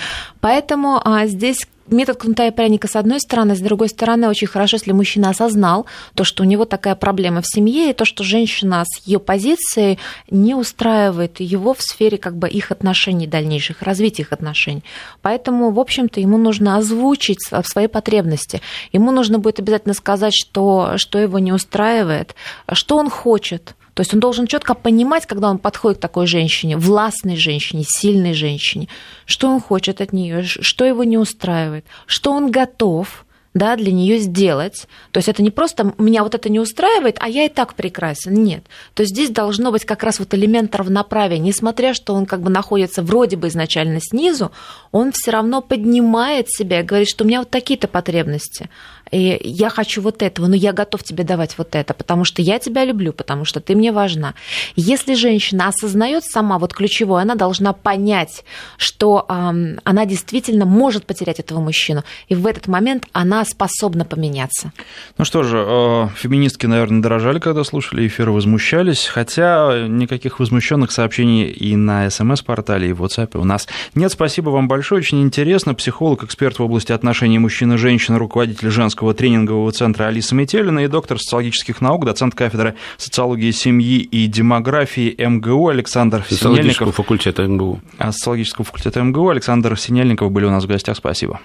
Поэтому 0.41 0.99
а, 1.05 1.27
здесь 1.27 1.67
метод 1.89 2.17
кнута 2.17 2.47
и 2.47 2.51
пряника 2.51 2.87
с 2.87 2.95
одной 2.95 3.19
стороны, 3.19 3.55
с 3.55 3.59
другой 3.59 3.89
стороны, 3.89 4.27
очень 4.27 4.47
хорошо, 4.47 4.77
если 4.77 4.93
мужчина 4.93 5.29
осознал 5.29 5.85
то, 6.15 6.23
что 6.23 6.41
у 6.41 6.47
него 6.47 6.65
такая 6.65 6.95
проблема 6.95 7.43
в 7.43 7.45
семье, 7.47 7.91
и 7.91 7.93
то, 7.93 8.03
что 8.03 8.23
женщина 8.23 8.83
с 8.83 9.05
ее 9.05 9.19
позицией 9.19 9.99
не 10.31 10.55
устраивает 10.55 11.39
его 11.39 11.75
в 11.75 11.83
сфере 11.83 12.17
как 12.17 12.35
бы 12.35 12.49
их 12.49 12.71
отношений 12.71 13.27
дальнейших, 13.27 13.83
развития 13.83 14.23
их 14.23 14.33
отношений. 14.33 14.83
Поэтому, 15.21 15.69
в 15.69 15.79
общем-то, 15.79 16.19
ему 16.19 16.39
нужно 16.39 16.77
озвучить 16.77 17.47
свои 17.63 17.85
потребности. 17.85 18.63
Ему 18.91 19.11
нужно 19.11 19.37
будет 19.37 19.59
обязательно 19.59 19.93
сказать, 19.93 20.33
что, 20.33 20.93
что 20.95 21.19
его 21.19 21.37
не 21.37 21.53
устраивает, 21.53 22.33
что 22.73 22.97
он 22.97 23.11
хочет, 23.11 23.75
то 23.97 24.01
есть 24.01 24.13
он 24.13 24.19
должен 24.19 24.45
четко 24.45 24.75
понимать, 24.75 25.25
когда 25.25 25.49
он 25.49 25.57
подходит 25.57 25.97
к 25.97 26.01
такой 26.01 26.27
женщине, 26.27 26.77
властной 26.77 27.35
женщине, 27.35 27.83
сильной 27.83 28.33
женщине, 28.33 28.89
что 29.25 29.49
он 29.49 29.59
хочет 29.59 30.01
от 30.01 30.13
нее, 30.13 30.43
что 30.43 30.85
его 30.85 31.03
не 31.03 31.17
устраивает, 31.17 31.83
что 32.05 32.31
он 32.31 32.51
готов 32.51 33.25
да, 33.55 33.75
для 33.75 33.91
нее 33.91 34.19
сделать. 34.19 34.87
То 35.11 35.17
есть 35.17 35.29
это 35.29 35.41
не 35.41 35.49
просто 35.49 35.95
меня 35.97 36.21
вот 36.21 36.35
это 36.35 36.47
не 36.47 36.59
устраивает, 36.59 37.17
а 37.19 37.27
я 37.27 37.45
и 37.45 37.49
так 37.49 37.73
прекрасен. 37.73 38.35
Нет. 38.35 38.63
То 38.93 39.01
есть 39.01 39.13
здесь 39.13 39.31
должно 39.31 39.71
быть 39.71 39.83
как 39.83 40.03
раз 40.03 40.19
вот 40.19 40.31
элемент 40.35 40.75
равноправия. 40.75 41.39
Несмотря, 41.39 41.95
что 41.95 42.13
он 42.13 42.27
как 42.27 42.41
бы 42.41 42.51
находится 42.51 43.01
вроде 43.01 43.35
бы 43.35 43.47
изначально 43.47 43.99
снизу, 43.99 44.51
он 44.91 45.11
все 45.11 45.31
равно 45.31 45.63
поднимает 45.63 46.51
себя 46.51 46.81
и 46.81 46.83
говорит, 46.83 47.09
что 47.09 47.23
у 47.23 47.27
меня 47.27 47.39
вот 47.39 47.49
такие-то 47.49 47.87
потребности. 47.87 48.69
И 49.11 49.39
я 49.43 49.69
хочу 49.69 50.01
вот 50.01 50.21
этого, 50.21 50.47
но 50.47 50.55
я 50.55 50.73
готов 50.73 51.03
тебе 51.03 51.23
давать 51.23 51.57
вот 51.57 51.75
это, 51.75 51.93
потому 51.93 52.23
что 52.23 52.41
я 52.41 52.59
тебя 52.59 52.85
люблю, 52.85 53.13
потому 53.13 53.45
что 53.45 53.59
ты 53.59 53.75
мне 53.75 53.91
важна. 53.91 54.33
Если 54.75 55.13
женщина 55.15 55.67
осознает 55.67 56.23
сама 56.23 56.59
вот 56.59 56.73
ключевое, 56.73 57.21
она 57.21 57.35
должна 57.35 57.73
понять, 57.73 58.43
что 58.77 59.25
э, 59.27 59.77
она 59.83 60.05
действительно 60.05 60.65
может 60.65 61.05
потерять 61.05 61.39
этого 61.39 61.59
мужчину, 61.59 62.03
и 62.27 62.35
в 62.35 62.45
этот 62.45 62.67
момент 62.67 63.05
она 63.11 63.45
способна 63.45 64.05
поменяться. 64.05 64.71
Ну 65.17 65.25
что 65.25 65.43
же, 65.43 65.57
э, 65.57 66.07
феминистки, 66.15 66.65
наверное, 66.65 67.01
дорожали, 67.01 67.39
когда 67.39 67.63
слушали 67.63 68.07
эфир, 68.07 68.31
возмущались, 68.31 69.05
хотя 69.05 69.87
никаких 69.87 70.39
возмущенных 70.39 70.91
сообщений 70.91 71.45
и 71.45 71.75
на 71.75 72.09
СМС-портале, 72.09 72.89
и 72.89 72.93
в 72.93 73.03
WhatsApp 73.03 73.37
у 73.37 73.43
нас 73.43 73.67
нет. 73.95 74.11
Спасибо 74.11 74.49
вам 74.49 74.67
большое, 74.67 74.99
очень 74.99 75.21
интересно. 75.21 75.73
Психолог, 75.73 76.23
эксперт 76.23 76.59
в 76.59 76.63
области 76.63 76.91
отношений 76.91 77.39
мужчин 77.39 77.73
и 77.73 77.77
женщин, 77.77 78.15
руководитель 78.15 78.69
женского 78.69 78.96
тренингового 79.13 79.71
центра 79.71 80.05
Алиса 80.05 80.35
Метелина 80.35 80.79
и 80.79 80.87
доктор 80.87 81.19
социологических 81.19 81.81
наук, 81.81 82.05
доцент 82.05 82.35
кафедры 82.35 82.75
социологии 82.97 83.51
семьи 83.51 83.99
и 83.99 84.27
демографии 84.27 85.15
МГУ 85.17 85.69
Александр 85.69 86.25
Синельников. 86.29 86.95
факультета 86.95 87.43
МГУ. 87.47 87.81
А 87.97 88.11
социологического 88.11 88.65
факультета 88.65 89.01
МГУ 89.01 89.29
Александр 89.29 89.77
Синельников 89.77 90.31
были 90.31 90.45
у 90.45 90.51
нас 90.51 90.63
в 90.63 90.67
гостях. 90.67 90.97
Спасибо. 90.97 91.39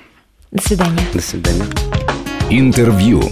До 0.50 0.62
свидания. 0.62 1.02
До 1.12 1.20
свидания. 1.20 1.66
Интервью. 2.50 3.22